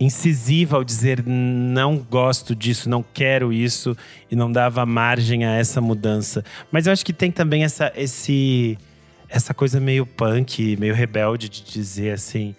[0.00, 3.94] incisiva ao dizer não gosto disso, não quero isso
[4.30, 6.42] e não dava margem a essa mudança.
[6.72, 8.78] Mas eu acho que tem também essa esse
[9.28, 12.52] essa coisa meio punk, meio rebelde de dizer assim,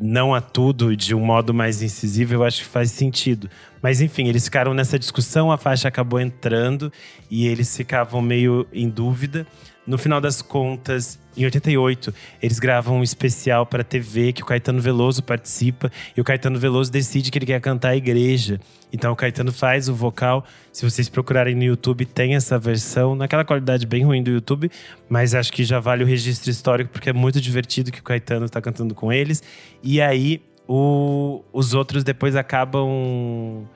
[0.00, 3.48] não a tudo de um modo mais incisivo, eu acho que faz sentido.
[3.80, 6.92] Mas enfim, eles ficaram nessa discussão, a faixa acabou entrando
[7.30, 9.46] e eles ficavam meio em dúvida.
[9.84, 14.80] No final das contas, em 88, eles gravam um especial para TV que o Caetano
[14.80, 18.60] Veloso participa e o Caetano Veloso decide que ele quer cantar a igreja.
[18.92, 20.44] Então o Caetano faz o vocal.
[20.72, 24.70] Se vocês procurarem no YouTube, tem essa versão, naquela qualidade bem ruim do YouTube,
[25.08, 28.44] mas acho que já vale o registro histórico porque é muito divertido que o Caetano
[28.44, 29.42] está cantando com eles.
[29.82, 33.66] E aí o, os outros depois acabam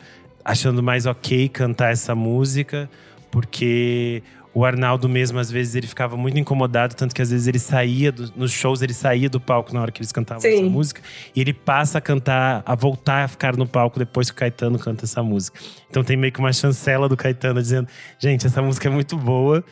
[0.44, 2.88] achando mais ok cantar essa música,
[3.30, 4.22] porque
[4.56, 8.10] o Arnaldo mesmo, às vezes, ele ficava muito incomodado, tanto que às vezes ele saía
[8.10, 10.48] do, nos shows, ele saía do palco na hora que eles cantavam Sim.
[10.48, 11.02] essa música,
[11.34, 14.78] e ele passa a cantar, a voltar a ficar no palco depois que o Caetano
[14.78, 15.60] canta essa música.
[15.90, 17.86] Então tem meio que uma chancela do Caetano dizendo:
[18.18, 19.62] gente, essa música é muito boa.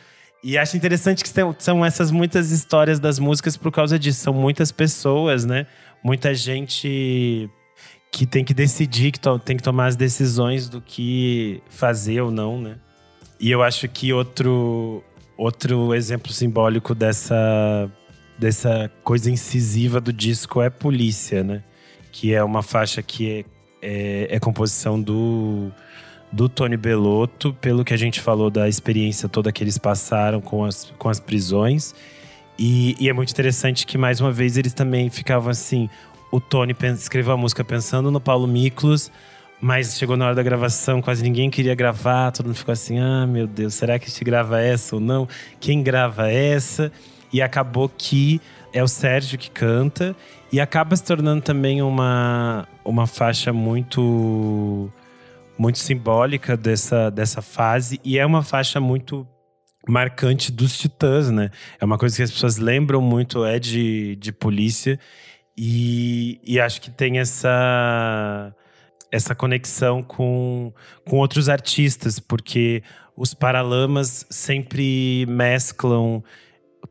[0.43, 4.21] E acho interessante que são essas muitas histórias das músicas por causa disso.
[4.21, 5.67] São muitas pessoas, né?
[6.05, 7.49] Muita gente
[8.13, 12.61] que tem que decidir, que tem que tomar as decisões do que fazer ou não,
[12.61, 12.77] né?
[13.45, 15.05] E eu acho que outro,
[15.37, 17.91] outro exemplo simbólico dessa,
[18.39, 21.63] dessa coisa incisiva do disco é Polícia, né?
[22.11, 23.45] Que é uma faixa que
[23.83, 25.71] é, é, é composição do,
[26.33, 30.65] do Tony Belotto, pelo que a gente falou da experiência toda que eles passaram com
[30.65, 31.95] as, com as prisões.
[32.59, 35.91] E, e é muito interessante que, mais uma vez, eles também ficavam assim.
[36.33, 39.13] O Tony escreveu a música pensando no Paulo Miklos,
[39.65, 43.27] mas chegou na hora da gravação, quase ninguém queria gravar, todo mundo ficou assim: ah,
[43.27, 45.27] meu Deus, será que a gente grava essa ou não?
[45.59, 46.93] Quem grava essa?
[47.33, 48.43] E acabou que
[48.75, 50.15] é o Sérgio que canta,
[50.53, 54.93] e acaba se tornando também uma, uma faixa muito
[55.57, 59.27] muito simbólica dessa, dessa fase e é uma faixa muito
[59.89, 61.51] marcante dos Titãs, né?
[61.81, 65.01] É uma coisa que as pessoas lembram muito é de, de polícia
[65.57, 68.55] e, e acho que tem essa
[69.15, 70.73] essa conexão com,
[71.09, 72.83] com outros artistas, porque
[73.17, 76.23] os Paralamas sempre mesclam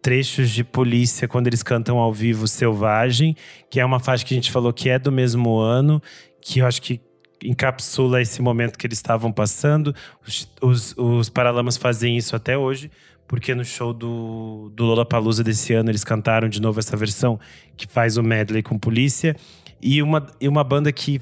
[0.01, 3.35] trechos de polícia quando eles cantam ao vivo Selvagem,
[3.69, 6.01] que é uma faixa que a gente falou que é do mesmo ano,
[6.41, 7.01] que eu acho que
[7.43, 9.93] encapsula esse momento que eles estavam passando.
[10.25, 12.89] Os, os, os Paralamas fazem isso até hoje,
[13.27, 17.37] porque no show do, do Lollapalooza desse ano eles cantaram de novo essa versão
[17.75, 19.35] que faz o medley com polícia.
[19.81, 21.19] E uma, e uma banda que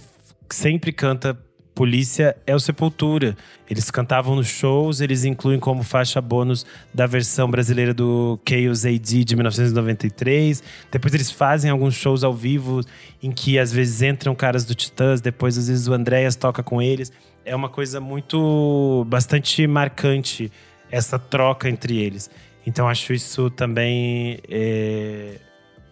[0.56, 1.38] sempre canta
[1.74, 3.36] polícia é o Sepultura.
[3.70, 9.24] Eles cantavam nos shows, eles incluem como faixa bônus da versão brasileira do Chaos AD
[9.24, 10.62] de 1993.
[10.92, 12.82] Depois eles fazem alguns shows ao vivo
[13.22, 16.82] em que às vezes entram caras do Titãs, depois às vezes o Andréas toca com
[16.82, 17.12] eles.
[17.44, 20.52] É uma coisa muito bastante marcante
[20.92, 22.30] essa troca entre eles.
[22.66, 25.38] Então acho isso também é,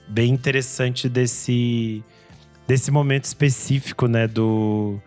[0.08, 2.04] bem interessante desse
[2.70, 5.00] desse momento específico, né, do,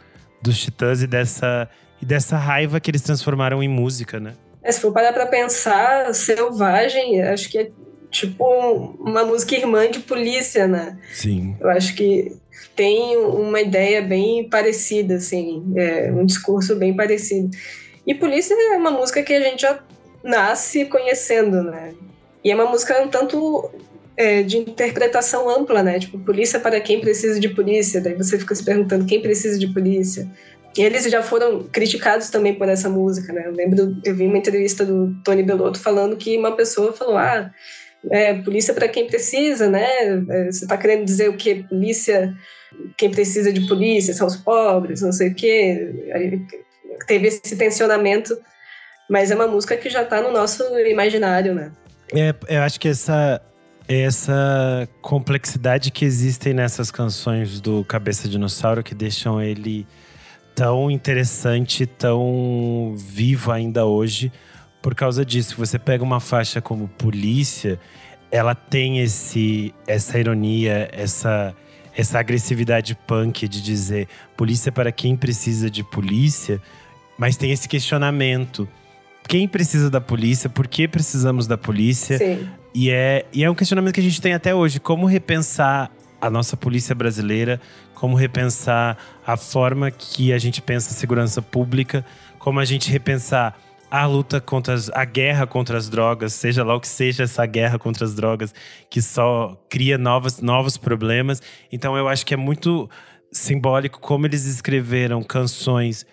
[0.43, 1.69] dos Titãs e dessa,
[2.03, 4.35] e dessa raiva que eles transformaram em música, né?
[4.65, 7.71] É, se for parar pra pensar, Selvagem, acho que é
[8.11, 8.45] tipo
[8.99, 10.99] uma música irmã de polícia, né?
[11.13, 11.57] Sim.
[11.61, 12.37] Eu acho que
[12.75, 17.49] tem uma ideia bem parecida, assim, é, um discurso bem parecido.
[18.05, 19.79] E Polícia é uma música que a gente já
[20.25, 21.95] nasce conhecendo, né?
[22.43, 23.71] E é uma música um tanto
[24.17, 25.99] é, de interpretação ampla, né?
[25.99, 28.01] Tipo, polícia para quem precisa de polícia.
[28.01, 30.29] Daí você fica se perguntando quem precisa de polícia.
[30.77, 33.45] E eles já foram criticados também por essa música, né?
[33.47, 37.51] Eu lembro, eu vi uma entrevista do Tony Bellotto falando que uma pessoa falou: ah,
[38.11, 39.87] é, polícia para quem precisa, né?
[40.29, 41.63] É, você está querendo dizer o que?
[41.65, 42.35] Polícia,
[42.97, 46.11] quem precisa de polícia são os pobres, não sei o quê.
[46.15, 46.41] Aí
[47.07, 48.37] teve esse tensionamento,
[49.11, 51.71] mas é uma música que já está no nosso imaginário, né?
[52.15, 53.43] É, eu acho que essa
[54.01, 59.87] essa complexidade que existem nessas canções do Cabeça Dinossauro que deixam ele
[60.55, 64.33] tão interessante, tão vivo ainda hoje.
[64.81, 67.79] Por causa disso, você pega uma faixa como Polícia,
[68.31, 71.55] ela tem esse essa ironia, essa
[71.95, 76.61] essa agressividade punk de dizer polícia para quem precisa de polícia,
[77.19, 78.67] mas tem esse questionamento.
[79.29, 80.51] Quem precisa da polícia?
[80.51, 82.19] Por que precisamos da polícia?
[82.19, 82.49] Sim.
[82.75, 84.81] E é, e é um questionamento que a gente tem até hoje.
[84.81, 87.61] Como repensar a nossa polícia brasileira?
[87.95, 92.05] Como repensar a forma que a gente pensa a segurança pública?
[92.39, 93.57] Como a gente repensar
[93.91, 97.45] a luta contra as, a guerra contra as drogas, seja lá o que seja essa
[97.45, 98.55] guerra contra as drogas,
[98.89, 101.43] que só cria novos, novos problemas.
[101.71, 102.89] Então eu acho que é muito
[103.31, 106.07] simbólico como eles escreveram canções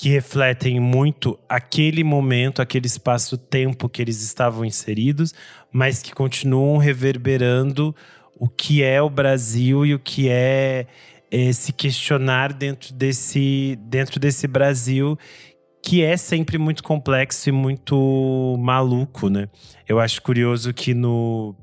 [0.00, 5.34] que refletem muito aquele momento, aquele espaço-tempo que eles estavam inseridos,
[5.70, 7.94] mas que continuam reverberando
[8.34, 10.86] o que é o Brasil e o que é,
[11.30, 15.18] é se questionar dentro desse, dentro desse Brasil
[15.84, 19.50] que é sempre muito complexo e muito maluco, né?
[19.86, 21.54] Eu acho curioso que no,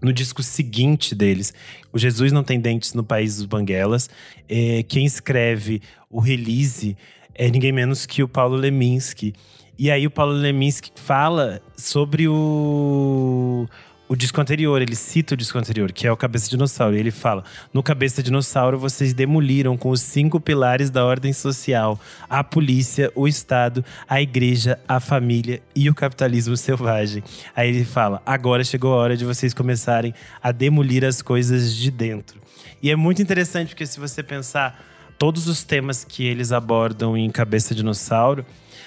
[0.00, 1.52] no disco seguinte deles,
[1.92, 4.08] o Jesus Não Tem Dentes no País dos Banguelas,
[4.48, 6.96] é, quem escreve o release
[7.40, 9.32] é ninguém menos que o Paulo Leminski.
[9.78, 13.66] E aí o Paulo Leminski fala sobre o
[14.06, 16.96] o disco anterior, ele cita o disco anterior, que é o Cabeça de Dinossauro.
[16.96, 21.32] E ele fala: No Cabeça de Dinossauro, vocês demoliram com os cinco pilares da ordem
[21.32, 27.24] social: a polícia, o Estado, a igreja, a família e o capitalismo selvagem.
[27.56, 30.12] Aí ele fala: agora chegou a hora de vocês começarem
[30.42, 32.38] a demolir as coisas de dentro.
[32.82, 34.89] E é muito interessante, porque se você pensar
[35.20, 38.44] todos os temas que eles abordam em Cabeça Dinossauro,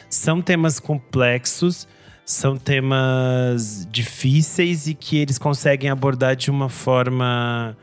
[0.10, 1.88] são temas complexos
[2.26, 7.78] são temas difíceis e que eles conseguem abordar de uma forma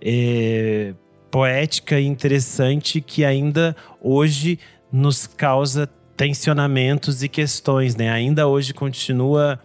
[0.00, 0.94] é,
[1.30, 4.58] poética e interessante que ainda hoje
[4.92, 8.10] nos causa tensionamentos e questões, né?
[8.10, 9.58] Ainda hoje continua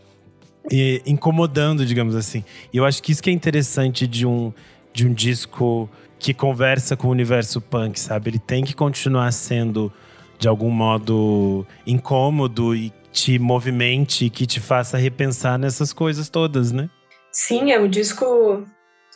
[0.72, 2.44] é, incomodando, digamos assim.
[2.74, 4.52] E eu acho que isso que é interessante de um,
[4.92, 8.30] de um disco que conversa com o universo punk, sabe?
[8.30, 9.92] Ele tem que continuar sendo
[10.38, 16.90] de algum modo incômodo e te movimente, que te faça repensar nessas coisas todas, né?
[17.32, 18.66] Sim, é um disco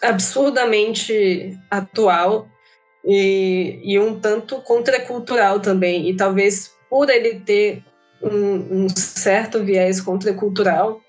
[0.01, 2.47] absurdamente atual
[3.05, 6.09] e, e um tanto contracultural também.
[6.09, 7.83] E talvez por ele ter
[8.21, 11.01] um, um certo viés contracultural,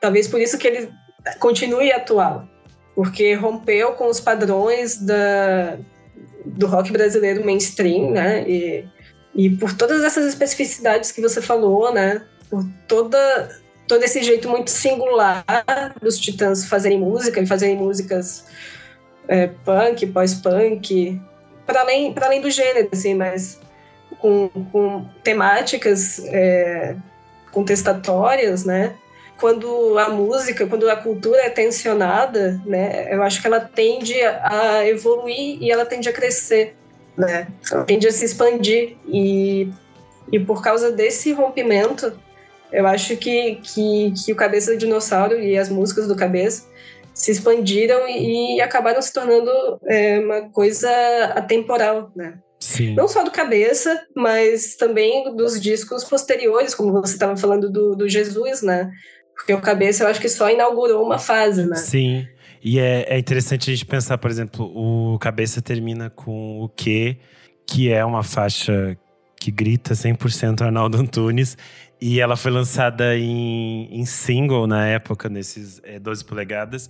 [0.00, 0.90] talvez por isso que ele
[1.38, 2.46] continue atual,
[2.94, 5.76] porque rompeu com os padrões da,
[6.44, 8.48] do rock brasileiro mainstream, né?
[8.48, 8.84] E,
[9.34, 12.22] e por todas essas especificidades que você falou, né?
[12.54, 13.50] por toda
[13.88, 15.44] todo esse jeito muito singular
[16.00, 18.44] dos Titãs fazerem música e fazerem músicas
[19.28, 21.20] é, punk, pós-punk,
[21.66, 23.60] para além, além do gênero, assim, mas
[24.20, 26.96] com, com temáticas é,
[27.50, 28.94] contestatórias, né?
[29.38, 33.12] Quando a música, quando a cultura é tensionada, né?
[33.12, 36.76] Eu acho que ela tende a evoluir e ela tende a crescer,
[37.16, 37.48] né?
[37.70, 39.68] Ela tende a se expandir e,
[40.32, 42.12] e por causa desse rompimento
[42.74, 46.66] eu acho que, que, que o Cabeça do Dinossauro e as músicas do Cabeça
[47.14, 49.50] se expandiram e, e acabaram se tornando
[49.86, 50.90] é, uma coisa
[51.36, 52.40] atemporal, né?
[52.58, 52.94] Sim.
[52.94, 58.08] Não só do Cabeça, mas também dos discos posteriores, como você estava falando do, do
[58.08, 58.90] Jesus, né?
[59.34, 61.76] Porque o Cabeça eu acho que só inaugurou uma fase, né?
[61.76, 62.26] Sim.
[62.62, 67.18] E é, é interessante a gente pensar, por exemplo, o Cabeça termina com o Que,
[67.66, 68.96] que é uma faixa
[69.38, 71.58] que grita 100% Arnaldo Antunes.
[72.00, 76.88] E ela foi lançada em, em single na época, nesses é, 12 polegadas.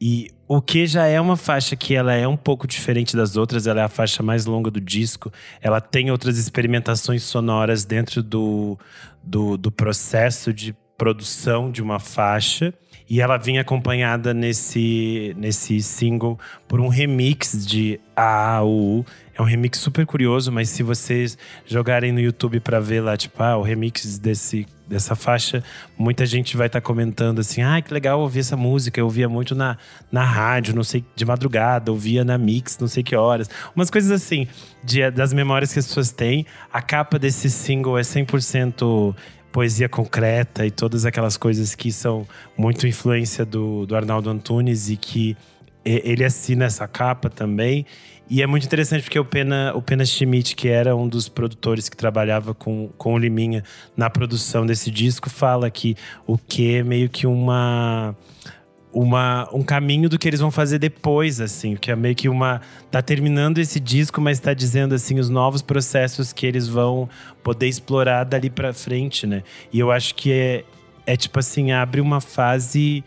[0.00, 3.66] E o que já é uma faixa que ela é um pouco diferente das outras,
[3.66, 5.32] ela é a faixa mais longa do disco.
[5.60, 8.78] Ela tem outras experimentações sonoras dentro do,
[9.22, 12.72] do, do processo de produção de uma faixa.
[13.08, 16.36] E ela vinha acompanhada nesse, nesse single
[16.66, 19.06] por um remix de AAU.
[19.32, 23.40] É um remix super curioso, mas se vocês jogarem no YouTube para ver lá, tipo,
[23.40, 25.62] ah, o remix desse, dessa faixa,
[25.96, 28.98] muita gente vai estar tá comentando assim: ah, que legal ouvir essa música.
[28.98, 29.78] Eu ouvia muito na,
[30.10, 33.48] na rádio, não sei, de madrugada, ouvia na mix, não sei que horas.
[33.76, 34.48] Umas coisas assim,
[34.82, 36.44] de, das memórias que as pessoas têm.
[36.72, 39.14] A capa desse single é 100%
[39.56, 42.28] poesia concreta e todas aquelas coisas que são
[42.58, 45.34] muito influência do, do Arnaldo Antunes e que
[45.82, 47.86] ele assina essa capa também.
[48.28, 51.88] E é muito interessante porque o Pena, o Pena Schmidt, que era um dos produtores
[51.88, 53.64] que trabalhava com, com o Liminha
[53.96, 55.96] na produção desse disco, fala que
[56.26, 58.14] o que é meio que uma
[58.96, 62.62] uma, um caminho do que eles vão fazer depois, assim, que é meio que uma.
[62.90, 67.06] tá terminando esse disco, mas tá dizendo assim os novos processos que eles vão
[67.42, 69.42] poder explorar dali para frente, né?
[69.70, 70.64] E eu acho que é,
[71.04, 73.04] é tipo assim, abre uma fase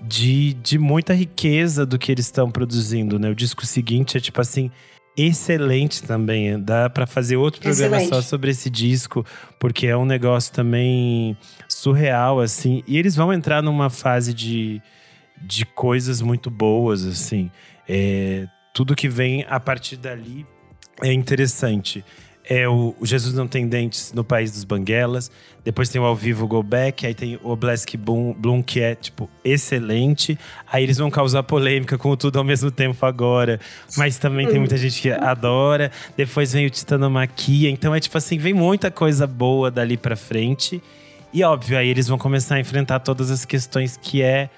[0.00, 3.28] de, de muita riqueza do que eles estão produzindo, né?
[3.28, 4.70] O disco seguinte é tipo assim
[5.14, 6.58] excelente também.
[6.58, 8.14] Dá para fazer outro programa excelente.
[8.14, 9.26] só sobre esse disco,
[9.58, 11.36] porque é um negócio também
[11.68, 12.82] surreal assim.
[12.86, 14.80] E eles vão entrar numa fase de,
[15.42, 17.50] de coisas muito boas assim.
[17.88, 20.46] É, tudo que vem a partir dali
[21.02, 22.04] é interessante
[22.48, 25.30] é o, Jesus Não Tem Dentes no País dos Banguelas.
[25.62, 27.06] Depois tem o Ao Vivo Go Back.
[27.06, 30.38] Aí tem o Oblesk Bloom, Bloom, que é, tipo, excelente.
[30.72, 33.60] Aí eles vão causar polêmica com tudo ao mesmo tempo agora.
[33.98, 35.92] Mas também tem muita gente que adora.
[36.16, 37.68] Depois vem o Titanomaquia.
[37.68, 40.82] Então é tipo assim, vem muita coisa boa dali pra frente.
[41.34, 44.48] E óbvio, aí eles vão começar a enfrentar todas as questões que é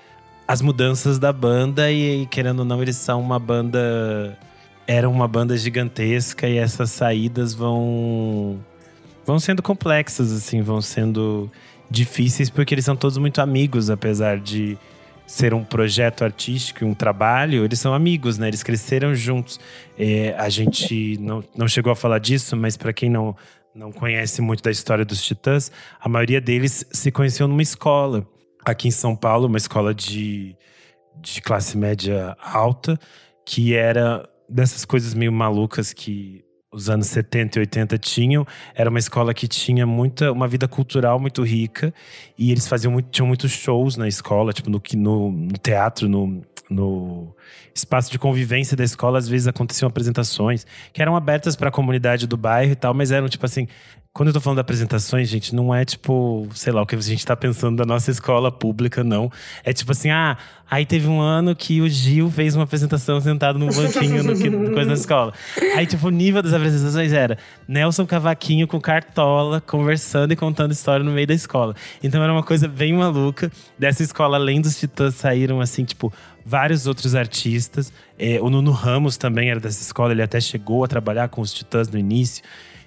[0.51, 1.93] as mudanças da banda.
[1.93, 4.37] E querendo ou não, eles são uma banda
[4.85, 8.59] era uma banda gigantesca e essas saídas vão
[9.25, 11.49] vão sendo complexas assim, vão sendo
[11.89, 14.77] difíceis porque eles são todos muito amigos, apesar de
[15.25, 18.49] ser um projeto artístico, um trabalho, eles são amigos, né?
[18.49, 19.61] Eles cresceram juntos.
[19.97, 23.37] É, a gente não, não chegou a falar disso, mas para quem não
[23.73, 25.71] não conhece muito da história dos Titãs,
[26.01, 28.27] a maioria deles se conheceu numa escola
[28.65, 30.57] aqui em São Paulo, uma escola de,
[31.21, 32.99] de classe média alta,
[33.45, 38.47] que era dessas coisas meio malucas que os anos 70 e 80 tinham.
[38.75, 41.93] Era uma escola que tinha muita, uma vida cultural muito rica.
[42.39, 46.43] E eles faziam muito, tinham muitos shows na escola, tipo no, no, no teatro, no,
[46.71, 47.35] no
[47.75, 52.27] espaço de convivência da escola, às vezes aconteciam apresentações que eram abertas para a comunidade
[52.27, 53.67] do bairro e tal, mas eram tipo assim,
[54.13, 57.01] quando eu tô falando de apresentações, gente, não é tipo, sei lá, o que a
[57.01, 59.31] gente tá pensando da nossa escola pública, não.
[59.63, 60.37] É tipo assim, ah,
[60.69, 64.71] aí teve um ano que o Gil fez uma apresentação sentado num banquinho no, no
[64.75, 65.33] coisa da escola.
[65.77, 67.39] Aí, tipo, o nível das apresentações era
[67.69, 71.77] Nelson Cavaquinho com cartola, conversando e contando história no meio da escola.
[72.03, 73.51] Então era uma coisa bem maluca.
[73.79, 76.13] Dessa escola, além dos titãs, saíram assim, tipo,
[76.45, 77.93] vários outros artistas.
[78.19, 81.55] É, o Nuno Ramos também era dessa escola, ele até chegou a trabalhar com os
[81.55, 82.43] titãs no início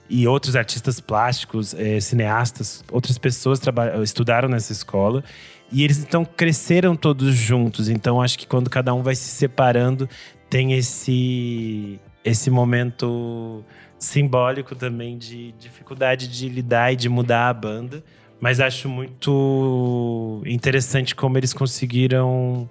[0.10, 3.60] e outros artistas plásticos, é, cineastas, outras pessoas
[4.04, 5.24] estudaram nessa escola.
[5.72, 7.90] E eles então cresceram todos juntos.
[7.90, 10.08] Então acho que quando cada um vai se separando,
[10.50, 13.66] tem esse esse momento
[14.00, 18.04] simbólico também de dificuldade de lidar e de mudar a banda.
[18.40, 22.70] Mas acho muito interessante como eles conseguiram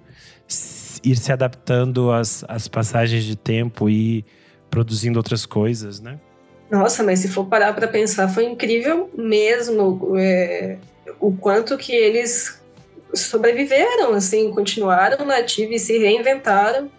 [1.03, 4.23] ir se adaptando às, às passagens de tempo e
[4.69, 6.19] produzindo outras coisas, né?
[6.73, 10.79] Nossa, mas se for parar para pensar, foi incrível mesmo é,
[11.19, 12.59] o quanto que eles
[13.13, 16.89] sobreviveram, assim, continuaram na ativa e se reinventaram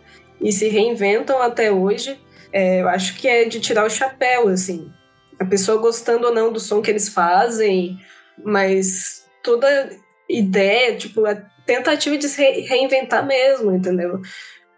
[0.41, 2.16] e se reinventam até hoje.
[2.53, 4.93] É, eu acho que é de tirar o chapéu, assim.
[5.41, 7.99] A pessoa gostando ou não do som que eles fazem,
[8.45, 9.91] mas toda
[10.29, 11.35] ideia, tipo, a
[11.66, 14.22] tentativa de se reinventar mesmo, entendeu?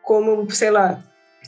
[0.03, 1.05] Como, sei lá,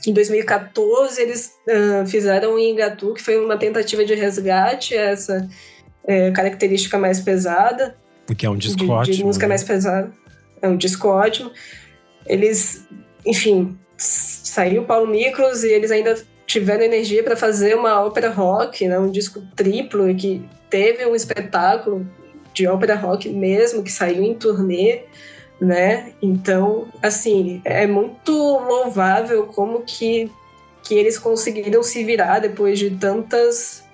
[0.07, 5.49] em 2014, eles uh, fizeram o Ingatu, que foi uma tentativa de resgate essa
[6.05, 7.97] é, característica mais pesada.
[8.27, 9.17] Porque é um disco de, ótimo.
[9.17, 9.49] De música né?
[9.51, 10.11] mais pesada.
[10.63, 11.51] É um disco ótimo.
[12.27, 12.87] Eles,
[13.25, 18.89] enfim, saiu o Paulo Miklos e eles ainda tiveram energia para fazer uma ópera rock,
[18.89, 22.09] né, um disco triplo, que teve um espetáculo
[22.55, 25.03] de ópera rock mesmo, que saiu em turnê
[25.61, 26.13] né?
[26.23, 30.31] Então, assim, é muito louvável como que,
[30.83, 33.85] que eles conseguiram se virar depois de tantas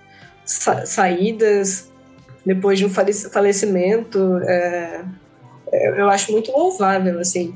[0.44, 1.90] sa saídas,
[2.44, 4.38] depois de um falecimento.
[4.42, 5.04] É,
[5.72, 7.54] é, eu acho muito louvável, assim.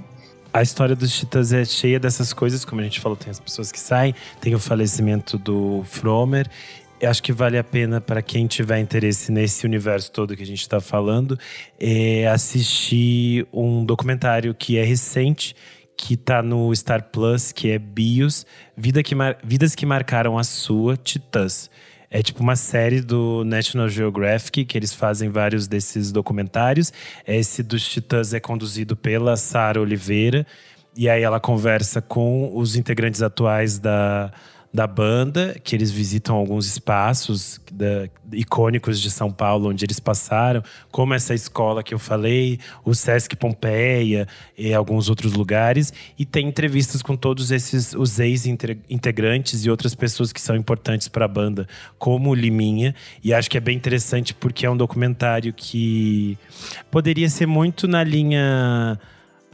[0.52, 3.70] A história dos Titãs é cheia dessas coisas, como a gente falou, tem as pessoas
[3.70, 6.48] que saem, tem o falecimento do Fromer
[7.00, 10.46] eu acho que vale a pena para quem tiver interesse nesse universo todo que a
[10.46, 11.38] gente está falando,
[11.78, 15.54] é assistir um documentário que é recente,
[15.96, 18.46] que está no Star Plus, que é Bios,
[18.76, 21.70] Vida que Vidas que Marcaram a Sua, Titãs.
[22.10, 26.92] É tipo uma série do National Geographic, que eles fazem vários desses documentários.
[27.26, 30.46] Esse dos Titãs é conduzido pela Sara Oliveira.
[30.96, 34.32] E aí ela conversa com os integrantes atuais da,
[34.72, 40.62] da banda, que eles visitam alguns espaços da, icônicos de São Paulo, onde eles passaram,
[40.90, 45.92] como essa escola que eu falei, o Sesc Pompeia e alguns outros lugares.
[46.18, 51.24] E tem entrevistas com todos esses, os ex-integrantes e outras pessoas que são importantes para
[51.24, 51.66] a banda,
[51.98, 52.94] como o Liminha.
[53.24, 56.36] E acho que é bem interessante porque é um documentário que
[56.90, 58.98] poderia ser muito na linha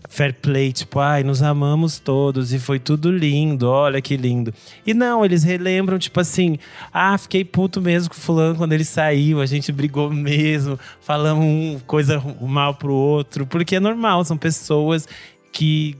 [0.08, 4.52] fair play, tipo, ai, nos amamos todos e foi tudo lindo, olha que lindo.
[4.86, 6.58] E não, eles relembram, tipo assim,
[6.92, 11.82] ah, fiquei puto mesmo com o fulano quando ele saiu, a gente brigou mesmo, falamos
[11.86, 15.08] coisa mal pro outro, porque é normal, são pessoas
[15.50, 15.96] que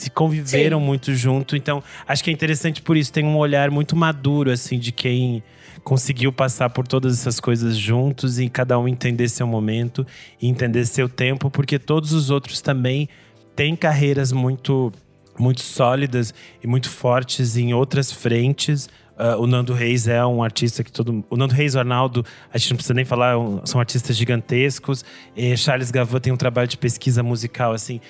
[0.00, 0.84] se conviveram Sim.
[0.84, 1.56] muito junto.
[1.56, 3.12] Então, acho que é interessante por isso.
[3.12, 5.42] Tem um olhar muito maduro, assim, de quem
[5.84, 10.06] conseguiu passar por todas essas coisas juntos e cada um entender seu momento
[10.40, 13.08] e entender seu tempo, porque todos os outros também
[13.56, 14.92] têm carreiras muito
[15.38, 18.90] muito sólidas e muito fortes em outras frentes.
[19.20, 22.24] Uh, o Nando Reis é um artista que todo O Nando Reis e o Arnaldo,
[22.52, 25.04] a gente não precisa nem falar, é são artistas gigantescos.
[25.36, 28.00] E Charles Gavan tem um trabalho de pesquisa musical, assim,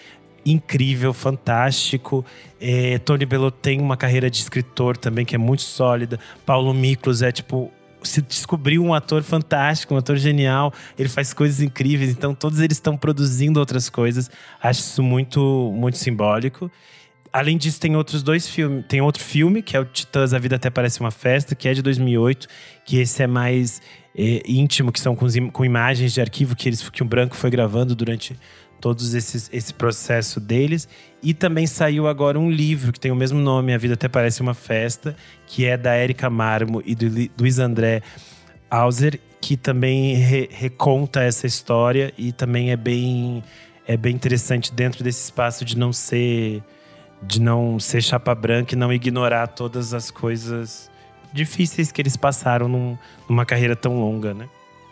[0.45, 2.25] incrível, fantástico.
[2.61, 6.19] É, Tony Bellot tem uma carreira de escritor também que é muito sólida.
[6.45, 7.71] Paulo Miklos é tipo
[8.03, 10.73] se descobriu um ator fantástico, um ator genial.
[10.99, 12.11] Ele faz coisas incríveis.
[12.11, 14.31] Então todos eles estão produzindo outras coisas.
[14.63, 16.71] Acho isso muito muito simbólico.
[17.33, 18.85] Além disso, tem outros dois filmes.
[18.89, 21.73] Tem outro filme, que é o Titãs A Vida Até Parece Uma Festa, que é
[21.73, 22.49] de 2008,
[22.85, 23.81] que esse é mais
[24.17, 27.49] é, íntimo, que são com, com, imagens de arquivo que, eles, que o Branco foi
[27.49, 28.37] gravando durante
[28.81, 30.89] todos esses, esse processo deles.
[31.23, 34.41] E também saiu agora um livro que tem o mesmo nome, A Vida Até Parece
[34.41, 35.15] Uma Festa,
[35.47, 37.07] que é da Érica Marmo e do
[37.39, 38.03] Luiz André
[38.71, 43.43] Auser, que também re, reconta essa história e também é bem,
[43.87, 46.63] é bem interessante dentro desse espaço de não ser
[47.23, 50.91] de não ser chapa branca e não ignorar todas as coisas
[51.33, 52.97] difíceis que eles passaram num,
[53.29, 54.49] numa carreira tão longa, né?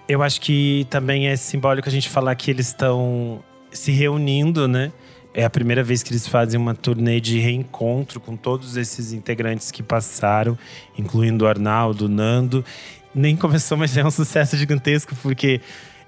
[0.06, 4.92] Eu acho que também é simbólico a gente falar que eles estão se reunindo, né?
[5.34, 9.70] É a primeira vez que eles fazem uma turnê de reencontro com todos esses integrantes
[9.70, 10.58] que passaram,
[10.98, 12.64] incluindo o Arnaldo, o Nando.
[13.14, 15.60] Nem começou, mas é um sucesso gigantesco, porque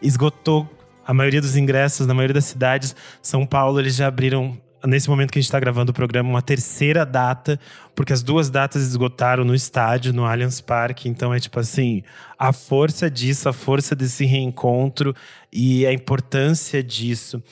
[0.02, 0.68] esgotou
[1.06, 2.94] a maioria dos ingressos na maioria das cidades.
[3.22, 6.42] São Paulo, eles já abriram nesse momento que a gente está gravando o programa, uma
[6.42, 7.58] terceira data,
[7.94, 11.08] porque as duas datas esgotaram no estádio, no Allianz Parque.
[11.08, 12.02] Então é tipo assim,
[12.38, 15.14] a força disso, a força desse reencontro
[15.52, 17.42] e a importância disso.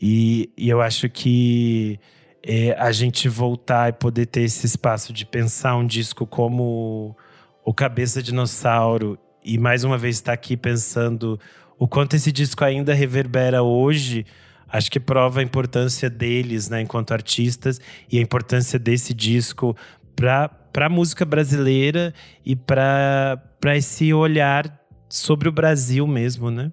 [0.00, 1.98] E, e eu acho que
[2.42, 7.16] é, a gente voltar e poder ter esse espaço de pensar um disco como
[7.64, 11.38] o Cabeça Dinossauro e mais uma vez estar tá aqui pensando
[11.78, 14.26] o quanto esse disco ainda reverbera hoje
[14.70, 19.76] acho que prova a importância deles, né, enquanto artistas e a importância desse disco
[20.14, 22.12] para a música brasileira
[22.44, 23.40] e para
[23.76, 26.70] esse olhar sobre o Brasil mesmo, né?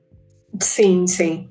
[0.60, 1.50] Sim, sim.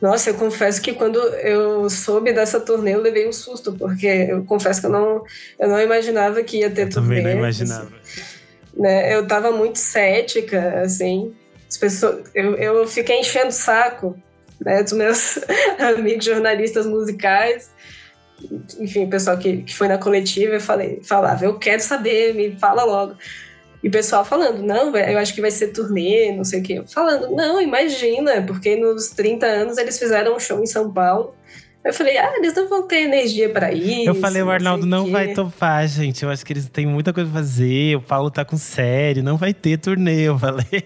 [0.00, 4.44] Nossa, eu confesso que quando eu soube dessa turnê, eu levei um susto, porque eu
[4.44, 5.22] confesso que eu não,
[5.58, 7.16] eu não imaginava que ia ter eu turnê.
[7.18, 7.92] Também não imaginava.
[8.02, 9.14] Assim, né?
[9.14, 11.32] Eu estava muito cética, assim.
[11.68, 14.20] As pessoas, eu, eu fiquei enchendo o saco
[14.64, 15.38] né, dos meus
[15.78, 17.70] amigos jornalistas musicais,
[18.78, 22.56] enfim, o pessoal que, que foi na coletiva, eu falei, falava, eu quero saber, me
[22.58, 23.16] fala logo.
[23.82, 26.82] E o pessoal falando, não, eu acho que vai ser turnê, não sei o quê.
[26.86, 31.34] Falando, não, imagina, porque nos 30 anos eles fizeram um show em São Paulo.
[31.84, 34.08] Eu falei, ah, eles não vão ter energia para isso.
[34.08, 36.22] Eu falei, o Arnaldo não, não vai topar, gente.
[36.22, 37.96] Eu acho que eles têm muita coisa pra fazer.
[37.96, 40.84] O Paulo tá com série, não vai ter turnê, eu falei.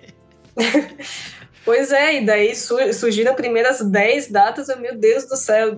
[1.67, 5.75] Pois é, e daí surgiram as primeiras 10 datas, eu, meu Deus do céu.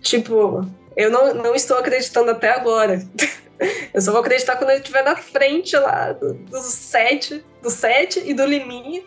[0.00, 0.64] Tipo,
[0.96, 3.02] eu não, não estou acreditando até agora.
[3.92, 8.22] eu só vou acreditar quando ele estiver na frente lá do, do sete, do sete
[8.24, 9.02] e do Liminha.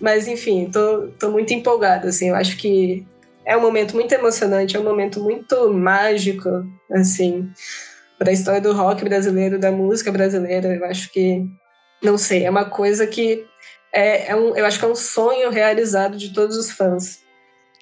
[0.00, 3.06] Mas enfim, tô, tô muito empolgada, assim, eu acho que
[3.44, 7.48] é um momento muito emocionante, é um momento muito mágico, assim,
[8.18, 10.74] para a história do rock brasileiro, da música brasileira.
[10.74, 11.46] Eu acho que,
[12.02, 13.46] não sei, é uma coisa que
[13.94, 17.22] é, é um, eu acho que é um sonho realizado de todos os fãs.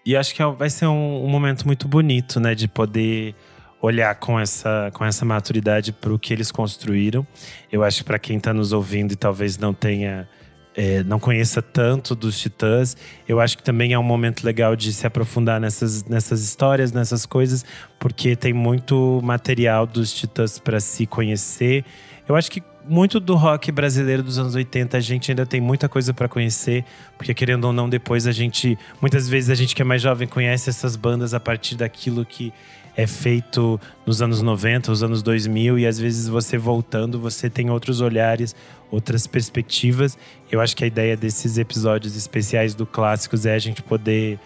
[0.04, 3.34] E acho que é vai ser um, um momento muito bonito, né, de poder
[3.80, 7.26] olhar com essa, com essa maturidade para o que eles construíram.
[7.70, 10.28] Eu acho que para quem está nos ouvindo e talvez não tenha
[10.74, 12.96] é, não conheça tanto dos Titãs,
[13.28, 17.26] eu acho que também é um momento legal de se aprofundar nessas, nessas histórias, nessas
[17.26, 17.64] coisas,
[17.98, 21.84] porque tem muito material dos Titãs para se conhecer.
[22.26, 25.88] Eu acho que muito do rock brasileiro dos anos 80 a gente ainda tem muita
[25.88, 26.84] coisa para conhecer,
[27.16, 28.78] porque querendo ou não, depois a gente.
[29.00, 32.52] Muitas vezes a gente que é mais jovem conhece essas bandas a partir daquilo que
[32.96, 37.70] é feito nos anos 90, os anos 2000, e às vezes você voltando, você tem
[37.70, 38.54] outros olhares,
[38.90, 40.18] outras perspectivas.
[40.50, 44.38] Eu acho que a ideia desses episódios especiais do Clássicos é a gente poder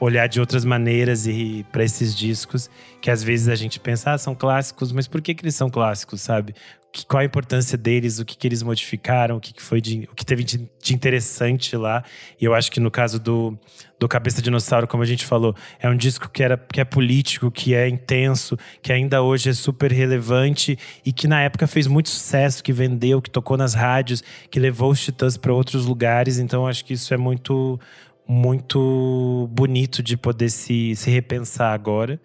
[0.00, 2.68] olhar de outras maneiras e para esses discos
[3.00, 5.70] que às vezes a gente pensa, ah, são clássicos, mas por que, que eles são
[5.70, 6.54] clássicos, sabe?
[6.94, 10.08] Que, qual a importância deles, o que, que eles modificaram, o que, que foi de,
[10.12, 12.04] o que teve de, de, interessante lá.
[12.40, 13.58] E eu acho que no caso do,
[13.98, 17.50] do Cabeça Dinossauro, como a gente falou, é um disco que, era, que é político,
[17.50, 22.08] que é intenso, que ainda hoje é super relevante e que na época fez muito
[22.08, 26.38] sucesso, que vendeu, que tocou nas rádios, que levou os Titãs para outros lugares.
[26.38, 27.80] Então acho que isso é muito,
[28.24, 32.20] muito bonito de poder se, se repensar agora.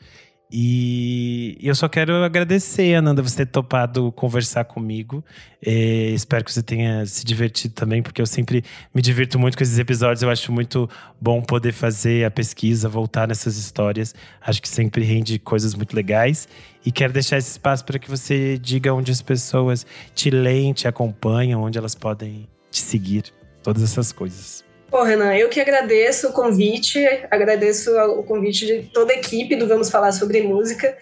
[0.52, 5.24] E eu só quero agradecer, Ananda, você ter topado conversar comigo.
[5.64, 9.64] É, espero que você tenha se divertido também, porque eu sempre me divirto muito com
[9.64, 10.24] esses episódios.
[10.24, 10.90] Eu acho muito
[11.22, 14.16] bom poder fazer a pesquisa, voltar nessas histórias.
[14.42, 16.48] Acho que sempre rende coisas muito legais.
[16.84, 19.86] E quero deixar esse espaço para que você diga onde as pessoas
[20.16, 23.26] te leem, te acompanham, onde elas podem te seguir,
[23.62, 24.69] todas essas coisas.
[24.90, 29.68] Pô, Renan, eu que agradeço o convite, agradeço o convite de toda a equipe do
[29.68, 30.98] Vamos Falar sobre Música.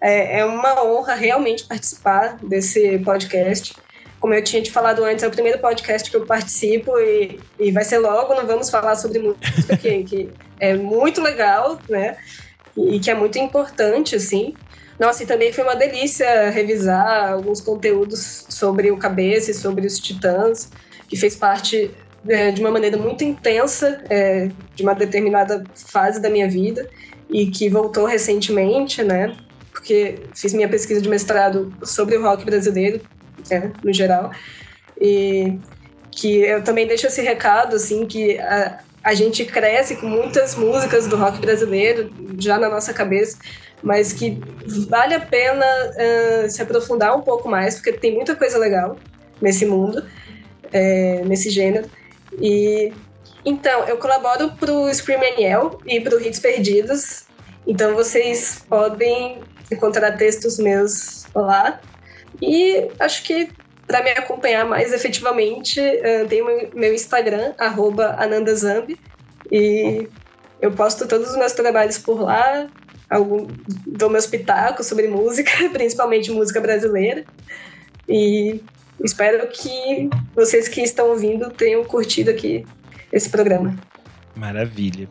[0.00, 3.76] É, é uma honra realmente participar desse podcast.
[4.18, 7.70] Como eu tinha te falado antes, é o primeiro podcast que eu participo e, e
[7.70, 12.16] vai ser logo no Vamos Falar sobre Música, que, que é muito legal, né?
[12.74, 14.54] E que é muito importante, assim.
[14.98, 19.98] Nossa, e também foi uma delícia revisar alguns conteúdos sobre o Cabeça e sobre os
[19.98, 20.70] Titãs,
[21.06, 21.90] que fez parte
[22.28, 26.88] é, de uma maneira muito intensa é, de uma determinada fase da minha vida
[27.28, 29.36] e que voltou recentemente, né?
[29.72, 33.00] Porque fiz minha pesquisa de mestrado sobre o rock brasileiro,
[33.50, 34.30] é, no geral,
[35.00, 35.58] e
[36.10, 41.06] que eu também deixo esse recado, assim, que a, a gente cresce com muitas músicas
[41.06, 43.38] do rock brasileiro já na nossa cabeça,
[43.82, 44.40] mas que
[44.88, 48.96] vale a pena uh, se aprofundar um pouco mais, porque tem muita coisa legal
[49.40, 50.02] nesse mundo,
[50.72, 51.88] é, nesse gênero.
[52.40, 52.92] E
[53.44, 57.26] então, eu colaboro para o Scream Aniel e para o Hits Perdidos.
[57.64, 61.80] Então, vocês podem encontrar textos meus lá.
[62.42, 63.48] E acho que
[63.86, 65.80] para me acompanhar mais efetivamente,
[66.28, 67.54] tem o meu Instagram,
[68.18, 68.98] anandazambi.
[69.50, 70.08] E
[70.60, 72.66] eu posto todos os meus trabalhos por lá.
[73.08, 73.46] Algum,
[73.86, 77.24] dou meus pitacos sobre música, principalmente música brasileira.
[78.08, 78.60] E
[79.02, 82.64] Espero que vocês que estão ouvindo tenham curtido aqui
[83.12, 83.76] esse programa.
[84.34, 85.08] Maravilha.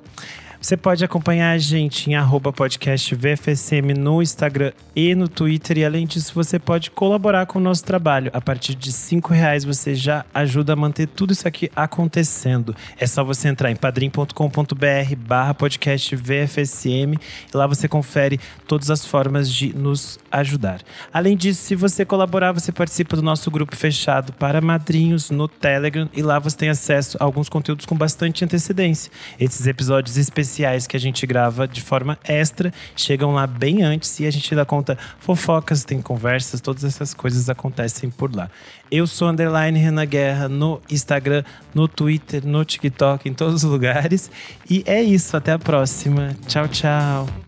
[0.66, 5.78] Você pode acompanhar a gente em arroba podcast VFSM no Instagram e no Twitter.
[5.78, 8.32] E além disso, você pode colaborar com o nosso trabalho.
[8.34, 12.76] A partir de cinco reais você já ajuda a manter tudo isso aqui acontecendo.
[12.98, 17.14] É só você entrar em padrim.com.br barra podcast VFSM
[17.54, 20.82] e lá você confere todas as formas de nos ajudar.
[21.14, 26.10] Além disso, se você colaborar, você participa do nosso grupo fechado para madrinhos no Telegram
[26.12, 29.12] e lá você tem acesso a alguns conteúdos com bastante antecedência.
[29.40, 34.20] Esses episódios específicos especiais que a gente grava de forma extra, chegam lá bem antes
[34.20, 38.50] e a gente dá conta fofocas, tem conversas, todas essas coisas acontecem por lá.
[38.90, 41.44] Eu sou underline Renan Guerra no Instagram,
[41.74, 44.32] no Twitter, no TikTok, em todos os lugares.
[44.70, 46.36] E é isso, até a próxima.
[46.48, 47.45] Tchau, tchau.